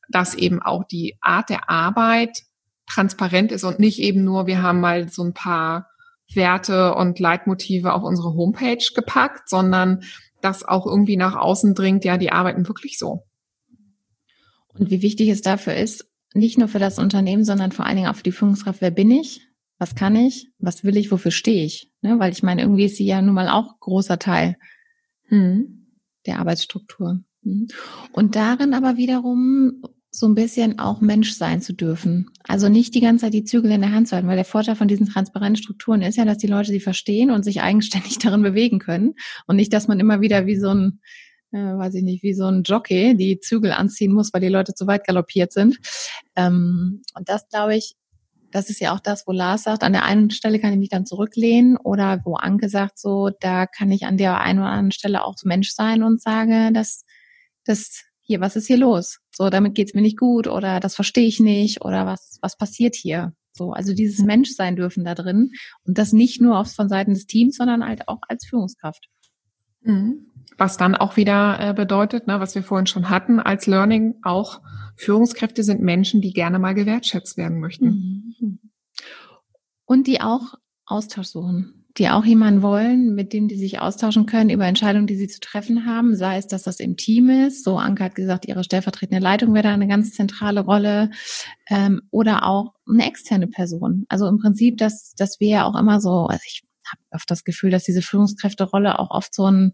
dass 0.09 0.35
eben 0.35 0.63
auch 0.63 0.85
die 0.85 1.17
Art 1.21 1.51
der 1.51 1.69
Arbeit 1.71 2.43
transparent 2.87 3.53
ist 3.53 3.65
und 3.65 3.79
nicht 3.79 3.99
eben 3.99 4.25
nur, 4.25 4.47
wir 4.47 4.63
haben 4.63 4.81
mal 4.81 5.09
so 5.09 5.23
ein 5.23 5.35
paar 5.35 5.89
Werte 6.35 6.95
und 6.95 7.19
Leitmotive 7.19 7.93
auf 7.93 8.03
unsere 8.03 8.35
Homepage 8.35 8.85
gepackt, 8.95 9.49
sondern 9.49 10.03
dass 10.41 10.65
auch 10.65 10.87
irgendwie 10.87 11.17
nach 11.17 11.37
außen 11.37 11.75
dringt, 11.75 12.05
ja, 12.05 12.17
die 12.17 12.31
arbeiten 12.31 12.67
wirklich 12.69 12.99
so. 12.99 13.25
Und 14.69 14.91
wie 14.91 15.03
wichtig 15.03 15.29
es 15.29 15.43
dafür 15.43 15.75
ist, 15.75 16.07
nicht 16.35 16.59
nur 16.59 16.69
für 16.69 16.79
das 16.79 16.99
Unternehmen, 16.99 17.45
sondern 17.45 17.73
vor 17.73 17.87
allen 17.87 17.97
Dingen 17.97 18.09
auch 18.09 18.17
für 18.17 18.23
die 18.23 18.33
Führungskraft, 18.33 18.81
wer 18.81 18.91
bin 18.91 19.11
ich? 19.11 19.41
Was 19.79 19.95
kann 19.95 20.17
ich? 20.17 20.51
Was 20.59 20.85
will 20.85 20.97
ich? 20.97 21.11
Wofür 21.11 21.31
stehe 21.31 21.65
ich? 21.65 21.91
Ne? 22.03 22.19
Weil 22.19 22.33
ich 22.33 22.43
meine, 22.43 22.63
irgendwie 22.63 22.85
ist 22.85 22.97
sie 22.97 23.07
ja 23.07 23.23
nun 23.23 23.35
mal 23.35 23.49
auch 23.49 23.79
großer 23.81 24.19
Teil 24.19 24.57
hm, 25.29 25.87
der 26.27 26.39
Arbeitsstruktur. 26.39 27.21
Hm. 27.43 27.69
Und 28.13 28.37
darin 28.37 28.75
aber 28.75 28.97
wiederum 28.97 29.83
so 30.11 30.27
ein 30.27 30.35
bisschen 30.35 30.79
auch 30.79 31.01
Mensch 31.01 31.35
sein 31.35 31.61
zu 31.61 31.75
dürfen. 31.75 32.31
Also 32.45 32.69
nicht 32.69 32.95
die 32.95 33.01
ganze 33.01 33.27
Zeit 33.27 33.35
die 33.35 33.45
Zügel 33.45 33.71
in 33.73 33.83
der 33.83 33.93
Hand 33.93 34.09
zu 34.09 34.15
halten, 34.15 34.29
weil 34.29 34.37
der 34.37 34.45
Vorteil 34.45 34.75
von 34.75 34.89
diesen 34.89 35.07
transparenten 35.07 35.63
Strukturen 35.63 36.03
ist 36.03 36.17
ja, 36.17 36.25
dass 36.25 36.39
die 36.39 36.47
Leute 36.47 36.71
sie 36.71 36.81
verstehen 36.81 37.31
und 37.31 37.43
sich 37.43 37.61
eigenständig 37.61 38.19
darin 38.23 38.43
bewegen 38.43 38.79
können 38.79 39.15
und 39.47 39.57
nicht, 39.57 39.73
dass 39.73 39.89
man 39.89 40.01
immer 40.01 40.21
wieder 40.21 40.47
wie 40.47 40.57
so 40.57 40.71
ein 40.71 41.01
äh, 41.51 41.59
weiß 41.59 41.95
ich 41.95 42.03
nicht, 42.03 42.23
wie 42.23 42.35
so 42.35 42.47
ein 42.47 42.63
Jockey 42.63 43.17
die 43.17 43.41
Zügel 43.41 43.73
anziehen 43.73 44.13
muss, 44.13 44.33
weil 44.33 44.41
die 44.41 44.49
Leute 44.49 44.75
zu 44.75 44.87
weit 44.87 45.07
galoppiert 45.07 45.53
sind. 45.53 45.79
Ähm, 46.37 47.03
und 47.15 47.29
das 47.29 47.49
glaube 47.49 47.77
ich, 47.77 47.95
das 48.51 48.71
ist 48.71 48.81
ja 48.81 48.95
auch 48.95 49.01
das, 49.01 49.27
wo 49.27 49.33
Lars 49.33 49.65
sagt, 49.65 49.83
an 49.83 49.93
der 49.93 50.05
einen 50.05 50.31
Stelle 50.31 50.59
kann 50.59 50.73
ich 50.73 50.79
mich 50.79 50.89
dann 50.89 51.07
zurücklehnen 51.07 51.77
oder 51.77 52.21
wo 52.25 52.37
Anke 52.37 52.69
sagt, 52.69 52.99
so, 52.99 53.31
da 53.41 53.67
kann 53.67 53.91
ich 53.91 54.07
an 54.07 54.17
der 54.17 54.41
einen 54.41 54.61
oder 54.61 54.69
anderen 54.69 54.93
Stelle 54.93 55.25
auch 55.25 55.35
Mensch 55.45 55.73
sein 55.73 56.03
und 56.03 56.21
sage, 56.23 56.71
dass, 56.73 57.05
dass 57.65 58.05
hier, 58.29 58.41
was 58.41 58.57
ist 58.57 58.67
hier 58.67 58.77
los? 58.77 59.21
So, 59.33 59.49
damit 59.49 59.75
geht's 59.75 59.95
mir 59.95 60.03
nicht 60.03 60.19
gut 60.19 60.47
oder 60.47 60.81
das 60.81 60.95
verstehe 60.95 61.27
ich 61.27 61.41
nicht 61.41 61.83
oder 61.83 62.05
was, 62.05 62.39
was 62.43 62.59
passiert 62.59 62.95
hier? 62.95 63.33
So, 63.53 63.73
also 63.73 63.95
dieses 63.95 64.25
Menschsein 64.25 64.77
dürfen 64.77 65.05
da 65.05 65.15
drin 65.15 65.53
und 65.85 65.97
das 65.97 66.13
nicht 66.13 66.41
nur 66.41 66.59
auf, 66.59 66.73
von 66.73 66.91
Seiten 66.91 67.15
des 67.15 67.27
Teams, 67.27 67.57
sondern 67.57 67.85
halt 67.85 68.07
auch 68.07 68.21
als 68.29 68.45
Führungskraft. 68.47 69.09
Mhm. 69.81 70.27
Was 70.59 70.77
dann 70.77 70.95
auch 70.95 71.17
wieder 71.17 71.59
äh, 71.59 71.75
bedeutet, 71.75 72.27
ne, 72.27 72.39
was 72.39 72.55
wir 72.55 72.63
vorhin 72.63 72.87
schon 72.87 73.09
hatten, 73.09 73.41
als 73.41 73.67
Learning 73.67 74.17
auch 74.23 74.61
Führungskräfte 74.97 75.65
sind 75.65 75.81
Menschen, 75.81 76.21
die 76.21 76.35
gerne 76.35 76.59
mal 76.59 76.75
gewertschätzt 76.75 77.39
werden 77.39 77.61
möchten. 77.61 78.35
Mhm. 78.39 78.59
Und 79.87 80.07
die 80.07 80.21
auch 80.21 80.55
Austausch 80.85 81.29
suchen, 81.29 81.87
die 81.99 82.09
auch 82.09 82.25
jemanden 82.25 82.63
wollen, 82.63 83.15
mit 83.15 83.33
dem 83.33 83.49
die 83.49 83.57
sich 83.57 83.81
austauschen 83.81 84.27
können 84.27 84.51
über 84.51 84.67
Entscheidungen, 84.67 85.07
die 85.07 85.17
sie 85.17 85.29
zu 85.29 85.41
treffen 85.41 85.85
haben, 85.85 86.15
sei 86.17 86.39
es, 86.39 86.47
dass 86.47 86.63
das 86.63 86.81
im 86.81 86.97
Team 86.97 87.29
ist. 87.29 87.65
So, 87.65 87.79
Anke 87.79 88.05
hat 88.05 88.15
gesagt, 88.15 88.47
ihre 88.47 88.63
stellvertretende 88.63 89.23
Leitung 89.23 89.53
wäre 89.55 89.65
da 89.65 89.75
eine 89.75 89.89
ganz 89.89 90.13
zentrale 90.13 90.61
Rolle 90.61 91.11
ähm, 91.69 92.03
oder 92.11 92.47
auch 92.47 92.75
eine 92.89 93.07
externe 93.07 93.49
Person. 93.49 94.05
Also 94.09 94.29
im 94.29 94.39
Prinzip, 94.39 94.79
dass, 94.79 95.15
dass 95.17 95.41
wir 95.41 95.49
ja 95.49 95.65
auch 95.65 95.79
immer 95.79 96.01
so, 96.01 96.27
also 96.27 96.43
ich 96.47 96.63
habe 96.87 97.03
oft 97.11 97.31
das 97.31 97.45
Gefühl, 97.45 97.71
dass 97.71 97.85
diese 97.85 98.03
Führungskräfterolle 98.03 98.99
auch 98.99 99.11
oft 99.11 99.35
so 99.35 99.51
ein 99.51 99.73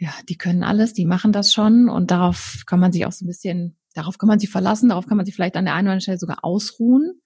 ja, 0.00 0.14
die 0.30 0.36
können 0.36 0.64
alles, 0.64 0.94
die 0.94 1.04
machen 1.04 1.30
das 1.30 1.52
schon 1.52 1.90
und 1.90 2.10
darauf 2.10 2.62
kann 2.66 2.80
man 2.80 2.90
sich 2.90 3.04
auch 3.04 3.12
so 3.12 3.26
ein 3.26 3.28
bisschen, 3.28 3.76
darauf 3.94 4.16
kann 4.16 4.28
man 4.28 4.38
sich 4.38 4.48
verlassen, 4.48 4.88
darauf 4.88 5.06
kann 5.06 5.18
man 5.18 5.26
sich 5.26 5.34
vielleicht 5.34 5.56
an 5.56 5.66
der 5.66 5.74
einen 5.74 5.88
oder 5.88 5.92
anderen 5.92 6.00
Stelle 6.00 6.18
sogar 6.18 6.38
ausruhen. 6.42 7.20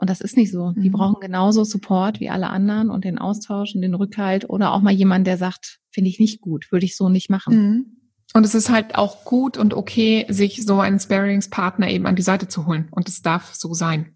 Und 0.00 0.08
das 0.08 0.20
ist 0.20 0.36
nicht 0.36 0.52
so. 0.52 0.72
Die 0.72 0.90
mhm. 0.90 0.92
brauchen 0.92 1.20
genauso 1.20 1.64
Support 1.64 2.20
wie 2.20 2.30
alle 2.30 2.48
anderen 2.50 2.88
und 2.88 3.04
den 3.04 3.18
Austausch 3.18 3.74
und 3.74 3.82
den 3.82 3.94
Rückhalt 3.94 4.48
oder 4.48 4.72
auch 4.72 4.80
mal 4.80 4.92
jemand, 4.92 5.26
der 5.26 5.36
sagt, 5.36 5.80
finde 5.90 6.08
ich 6.08 6.20
nicht 6.20 6.40
gut, 6.40 6.70
würde 6.70 6.86
ich 6.86 6.96
so 6.96 7.08
nicht 7.08 7.28
machen. 7.30 7.56
Mhm. 7.56 7.86
Und 8.32 8.46
es 8.46 8.54
ist 8.54 8.70
halt 8.70 8.94
auch 8.94 9.24
gut 9.24 9.58
und 9.58 9.74
okay, 9.74 10.24
sich 10.28 10.64
so 10.64 10.78
einen 10.78 11.00
Sparingspartner 11.00 11.90
eben 11.90 12.06
an 12.06 12.14
die 12.14 12.22
Seite 12.22 12.46
zu 12.46 12.66
holen. 12.66 12.88
Und 12.92 13.08
es 13.08 13.22
darf 13.22 13.54
so 13.54 13.74
sein. 13.74 14.14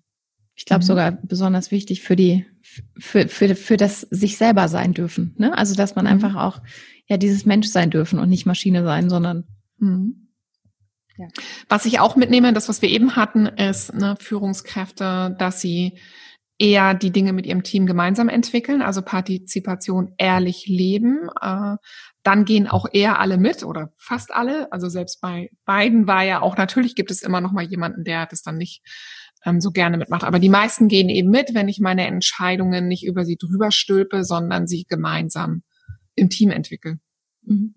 Ich 0.55 0.67
glaube 0.67 0.85
mhm. 0.85 0.87
sogar 0.87 1.11
besonders 1.11 1.73
wichtig 1.73 2.03
für 2.03 2.15
die, 2.15 2.47
für, 2.97 3.27
für, 3.27 3.57
für 3.57 3.77
das 3.77 4.03
sich 4.03 4.37
selber 4.37 4.69
sein 4.69 4.95
dürfen. 4.95 5.35
Ne? 5.39 5.57
Also, 5.59 5.75
dass 5.75 5.97
man 5.97 6.05
mhm. 6.05 6.13
einfach 6.13 6.37
auch 6.37 6.61
ja 7.09 7.17
dieses 7.17 7.45
Mensch 7.45 7.67
sein 7.67 7.91
dürfen 7.91 8.21
und 8.21 8.29
nicht 8.29 8.47
Maschine 8.47 8.85
sein, 8.85 9.11
sondern 9.11 9.45
mhm. 9.79 10.22
Ja. 11.23 11.29
Was 11.69 11.87
ich 11.87 12.01
auch 12.01 12.17
mitnehme, 12.17 12.53
das, 12.53 12.69
was 12.69 12.83
wir 12.83 12.89
eben 12.89 13.17
hatten, 13.17 13.47
ist 13.47 13.95
ne, 13.95 14.17
Führungskräfte, 14.19 15.37
dass 15.39 15.61
sie 15.61 15.99
eher 16.59 16.95
die 16.95 17.11
Dinge 17.11 17.33
mit 17.33 17.47
ihrem 17.47 17.63
Team 17.63 17.87
gemeinsam 17.87 18.29
entwickeln, 18.29 18.83
also 18.83 19.03
Partizipation 19.03 20.15
ehrlich 20.19 20.67
leben. 20.67 21.29
Äh, 21.41 21.77
dann 22.23 22.45
gehen 22.45 22.69
auch 22.69 22.87
eher 22.93 23.19
alle 23.19 23.37
mit 23.37 23.65
oder 23.65 23.93
fast 23.99 24.33
alle. 24.33 24.71
Also 24.71 24.89
selbst 24.89 25.21
bei 25.21 25.51
beiden 25.65 26.07
war 26.07 26.23
ja 26.23 26.41
auch 26.41 26.57
natürlich 26.57 26.95
gibt 26.95 27.11
es 27.11 27.23
immer 27.23 27.41
noch 27.41 27.53
mal 27.53 27.65
jemanden, 27.65 28.05
der 28.05 28.27
das 28.27 28.43
dann 28.43 28.59
nicht 28.59 28.83
ähm, 29.45 29.61
so 29.61 29.71
gerne 29.71 29.97
mitmacht. 29.97 30.25
Aber 30.25 30.39
die 30.39 30.49
meisten 30.49 30.89
gehen 30.89 31.09
eben 31.09 31.31
mit, 31.31 31.55
wenn 31.55 31.69
ich 31.69 31.81
meine 31.81 32.07
Entscheidungen 32.07 32.87
nicht 32.87 33.05
über 33.05 33.25
sie 33.25 33.37
drüber 33.37 33.71
stülpe, 33.71 34.25
sondern 34.25 34.67
sie 34.67 34.85
gemeinsam 34.89 35.63
im 36.15 36.31
Team 36.31 36.51
entwickle. 36.51 36.99
Mhm. 37.43 37.75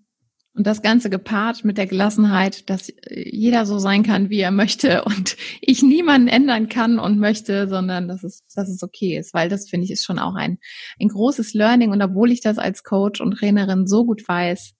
Und 0.56 0.66
das 0.66 0.80
Ganze 0.80 1.10
gepaart 1.10 1.66
mit 1.66 1.76
der 1.76 1.86
Gelassenheit, 1.86 2.70
dass 2.70 2.90
jeder 3.10 3.66
so 3.66 3.78
sein 3.78 4.02
kann, 4.02 4.30
wie 4.30 4.40
er 4.40 4.50
möchte 4.50 5.04
und 5.04 5.36
ich 5.60 5.82
niemanden 5.82 6.28
ändern 6.28 6.68
kann 6.70 6.98
und 6.98 7.18
möchte, 7.18 7.68
sondern 7.68 8.08
dass 8.08 8.24
es, 8.24 8.42
dass 8.54 8.70
es 8.70 8.82
okay 8.82 9.18
ist, 9.18 9.34
weil 9.34 9.50
das 9.50 9.68
finde 9.68 9.84
ich 9.84 9.90
ist 9.90 10.04
schon 10.04 10.18
auch 10.18 10.34
ein, 10.34 10.58
ein 10.98 11.08
großes 11.08 11.52
Learning 11.52 11.90
und 11.92 12.00
obwohl 12.00 12.32
ich 12.32 12.40
das 12.40 12.56
als 12.56 12.84
Coach 12.84 13.20
und 13.20 13.32
Trainerin 13.32 13.86
so 13.86 14.06
gut 14.06 14.26
weiß, 14.26 14.72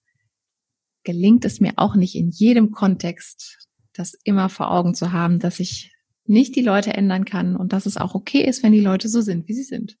gelingt 1.03 1.45
es 1.45 1.61
mir 1.61 1.73
auch 1.75 1.95
nicht 1.95 2.15
in 2.15 2.31
jedem 2.31 2.71
Kontext, 2.71 3.67
das 3.93 4.15
immer 4.23 4.49
vor 4.49 4.71
Augen 4.71 4.95
zu 4.95 5.11
haben, 5.11 5.39
dass 5.39 5.59
ich 5.59 5.93
nicht 6.25 6.55
die 6.55 6.61
Leute 6.61 6.93
ändern 6.93 7.23
kann 7.23 7.55
und 7.55 7.71
dass 7.71 7.85
es 7.85 7.97
auch 7.97 8.15
okay 8.15 8.41
ist, 8.41 8.63
wenn 8.63 8.73
die 8.73 8.81
Leute 8.81 9.09
so 9.09 9.21
sind, 9.21 9.47
wie 9.47 9.53
sie 9.53 9.63
sind. 9.63 9.97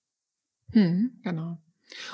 Hm, 0.71 1.19
genau. 1.23 1.59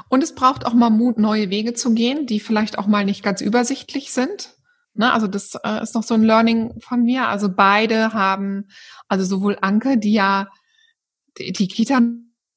Und 0.10 0.24
es 0.24 0.36
braucht 0.36 0.66
auch 0.66 0.74
mal 0.74 0.90
Mut, 0.90 1.18
neue 1.18 1.50
Wege 1.50 1.74
zu 1.74 1.94
gehen, 1.94 2.26
die 2.26 2.40
vielleicht 2.40 2.78
auch 2.78 2.88
mal 2.88 3.06
nicht 3.06 3.24
ganz 3.24 3.42
übersichtlich 3.42 4.12
sind. 4.12 4.56
Ne, 4.96 5.12
also 5.12 5.26
das 5.26 5.56
äh, 5.64 5.82
ist 5.82 5.96
noch 5.96 6.04
so 6.04 6.14
ein 6.14 6.24
Learning 6.24 6.80
von 6.80 7.04
mir. 7.04 7.28
Also 7.28 7.50
beide 7.50 8.14
haben, 8.14 8.68
also 9.08 9.26
sowohl 9.26 9.58
Anke, 9.60 9.98
die 9.98 10.14
ja 10.14 10.50
die, 11.40 11.52
die 11.52 11.68
Kita 11.68 12.00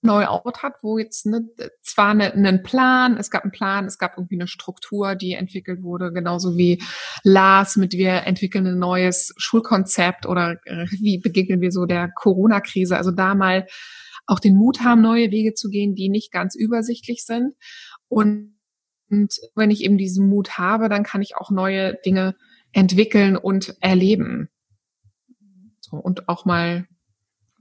neu 0.03 0.27
out 0.27 0.63
hat, 0.63 0.75
wo 0.83 0.99
jetzt 0.99 1.25
ne, 1.27 1.49
zwar 1.83 2.15
ne, 2.15 2.33
einen 2.33 2.63
Plan, 2.63 3.17
es 3.17 3.31
gab 3.31 3.43
einen 3.43 3.53
Plan, 3.53 3.87
es 3.87 3.99
gab 3.99 4.19
irgendwie 4.19 4.37
eine 4.37 4.49
Struktur, 4.49 5.15
die 5.15 5.33
entwickelt 5.33 5.83
wurde, 5.83 6.13
genauso 6.13 6.57
wie 6.57 6.83
Lars 7.23 7.77
mit 7.77 7.95
wir 7.95 8.27
entwickeln 8.27 8.67
ein 8.67 8.79
neues 8.79 9.35
Schulkonzept 9.39 10.27
oder 10.27 10.59
äh, 10.65 10.87
wie 10.91 11.19
begegnen 11.19 11.63
wir 11.63 11.73
so 11.73 11.87
der 11.87 12.11
Corona-Krise. 12.15 12.97
Also 12.97 13.11
da 13.11 13.35
mal 13.35 13.67
auch 14.27 14.41
den 14.41 14.57
Mut 14.57 14.81
haben, 14.81 15.01
neue 15.01 15.31
Wege 15.31 15.55
zu 15.55 15.69
gehen, 15.69 15.95
die 15.95 16.09
nicht 16.09 16.33
ganz 16.33 16.55
übersichtlich 16.55 17.25
sind. 17.25 17.55
Und, 18.09 18.57
und 19.09 19.35
wenn 19.55 19.71
ich 19.71 19.85
eben 19.85 19.99
diesen 19.99 20.29
Mut 20.29 20.59
habe, 20.59 20.89
dann 20.89 21.05
kann 21.05 21.23
ich 21.23 21.37
auch 21.37 21.51
neue 21.51 21.95
Dinge 22.05 22.37
entwickeln 22.73 23.37
und 23.37 23.77
erleben. 23.81 24.49
So, 25.81 25.97
und 25.97 26.29
auch 26.29 26.45
mal 26.45 26.87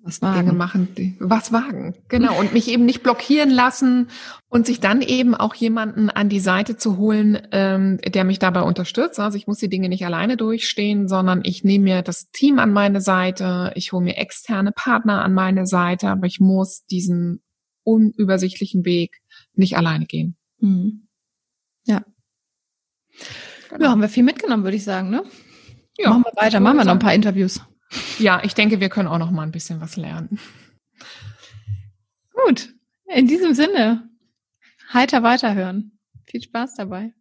was 0.05 0.21
wagen. 0.21 0.45
Dinge 0.45 0.53
machen, 0.53 1.17
was 1.19 1.51
wagen. 1.51 1.95
Genau. 2.09 2.39
Und 2.39 2.53
mich 2.53 2.69
eben 2.69 2.85
nicht 2.85 3.01
blockieren 3.01 3.49
lassen 3.49 4.09
und 4.49 4.67
sich 4.67 4.79
dann 4.79 5.01
eben 5.01 5.33
auch 5.33 5.55
jemanden 5.55 6.11
an 6.11 6.29
die 6.29 6.39
Seite 6.39 6.77
zu 6.77 6.97
holen, 6.97 7.47
ähm, 7.51 7.99
der 8.05 8.23
mich 8.23 8.37
dabei 8.37 8.61
unterstützt. 8.61 9.19
Also 9.19 9.35
ich 9.35 9.47
muss 9.47 9.57
die 9.57 9.67
Dinge 9.67 9.89
nicht 9.89 10.05
alleine 10.05 10.37
durchstehen, 10.37 11.07
sondern 11.07 11.41
ich 11.43 11.63
nehme 11.63 11.85
mir 11.85 12.01
das 12.03 12.29
Team 12.29 12.59
an 12.59 12.71
meine 12.71 13.01
Seite, 13.01 13.71
ich 13.75 13.93
hole 13.93 14.03
mir 14.03 14.17
externe 14.17 14.71
Partner 14.71 15.23
an 15.23 15.33
meine 15.33 15.65
Seite, 15.65 16.09
aber 16.09 16.27
ich 16.27 16.39
muss 16.39 16.85
diesen 16.85 17.41
unübersichtlichen 17.83 18.85
Weg 18.85 19.21
nicht 19.53 19.75
alleine 19.75 20.05
gehen. 20.05 20.37
Mhm. 20.59 21.07
Ja. 21.85 22.03
Genau. 23.69 23.85
Ja, 23.85 23.89
haben 23.89 24.01
wir 24.01 24.09
viel 24.09 24.23
mitgenommen, 24.23 24.63
würde 24.63 24.77
ich 24.77 24.83
sagen, 24.83 25.09
ne? 25.09 25.23
Ja. 25.97 26.09
Machen 26.09 26.25
wir 26.25 26.41
weiter, 26.41 26.59
machen 26.59 26.77
wir 26.77 26.85
noch 26.85 26.93
ein 26.93 26.99
paar 26.99 27.13
Interviews. 27.13 27.61
Ja, 28.19 28.41
ich 28.43 28.53
denke, 28.53 28.79
wir 28.79 28.89
können 28.89 29.07
auch 29.07 29.17
noch 29.17 29.31
mal 29.31 29.43
ein 29.43 29.51
bisschen 29.51 29.81
was 29.81 29.97
lernen. 29.97 30.39
Gut, 32.33 32.73
in 33.07 33.27
diesem 33.27 33.53
Sinne, 33.53 34.09
heiter 34.93 35.23
weiterhören. 35.23 35.99
Viel 36.25 36.41
Spaß 36.41 36.75
dabei. 36.75 37.13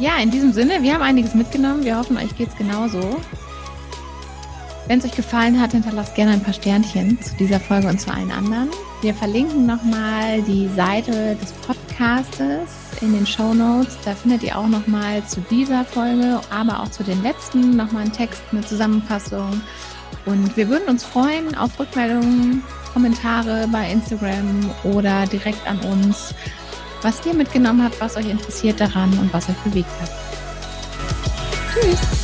Ja, 0.00 0.16
in 0.16 0.30
diesem 0.30 0.52
Sinne, 0.52 0.82
wir 0.82 0.94
haben 0.94 1.02
einiges 1.02 1.34
mitgenommen. 1.34 1.84
Wir 1.84 1.98
hoffen, 1.98 2.16
euch 2.16 2.34
geht 2.34 2.48
es 2.48 2.56
genauso. 2.56 3.20
Wenn 4.86 4.98
es 4.98 5.04
euch 5.04 5.14
gefallen 5.14 5.60
hat, 5.60 5.72
hinterlasst 5.72 6.14
gerne 6.14 6.32
ein 6.32 6.42
paar 6.42 6.54
Sternchen 6.54 7.20
zu 7.20 7.36
dieser 7.36 7.60
Folge 7.60 7.88
und 7.88 8.00
zu 8.00 8.10
allen 8.10 8.30
anderen. 8.30 8.70
Wir 9.02 9.14
verlinken 9.14 9.64
nochmal 9.64 10.42
die 10.42 10.68
Seite 10.76 11.34
des 11.40 11.52
Podcastes 11.52 12.68
in 13.00 13.14
den 13.14 13.26
Show 13.26 13.54
Notes. 13.54 13.96
Da 14.04 14.14
findet 14.14 14.42
ihr 14.42 14.58
auch 14.58 14.66
nochmal 14.66 15.24
zu 15.26 15.40
dieser 15.50 15.86
Folge, 15.86 16.38
aber 16.50 16.80
auch 16.80 16.90
zu 16.90 17.02
den 17.02 17.22
letzten 17.22 17.76
nochmal 17.76 18.02
einen 18.02 18.12
Text, 18.12 18.42
eine 18.52 18.60
Zusammenfassung. 18.60 19.62
Und 20.26 20.54
wir 20.54 20.68
würden 20.68 20.86
uns 20.86 21.04
freuen 21.04 21.54
auf 21.56 21.78
Rückmeldungen, 21.80 22.62
Kommentare 22.92 23.66
bei 23.72 23.90
Instagram 23.90 24.70
oder 24.84 25.24
direkt 25.26 25.66
an 25.66 25.78
uns, 25.80 26.34
was 27.00 27.24
ihr 27.24 27.32
mitgenommen 27.32 27.82
habt, 27.82 27.98
was 28.02 28.18
euch 28.18 28.28
interessiert 28.28 28.80
daran 28.80 29.10
und 29.18 29.32
was 29.32 29.48
euch 29.48 29.56
bewegt 29.64 29.88
hat. 30.02 30.10
Tschüss! 31.72 32.19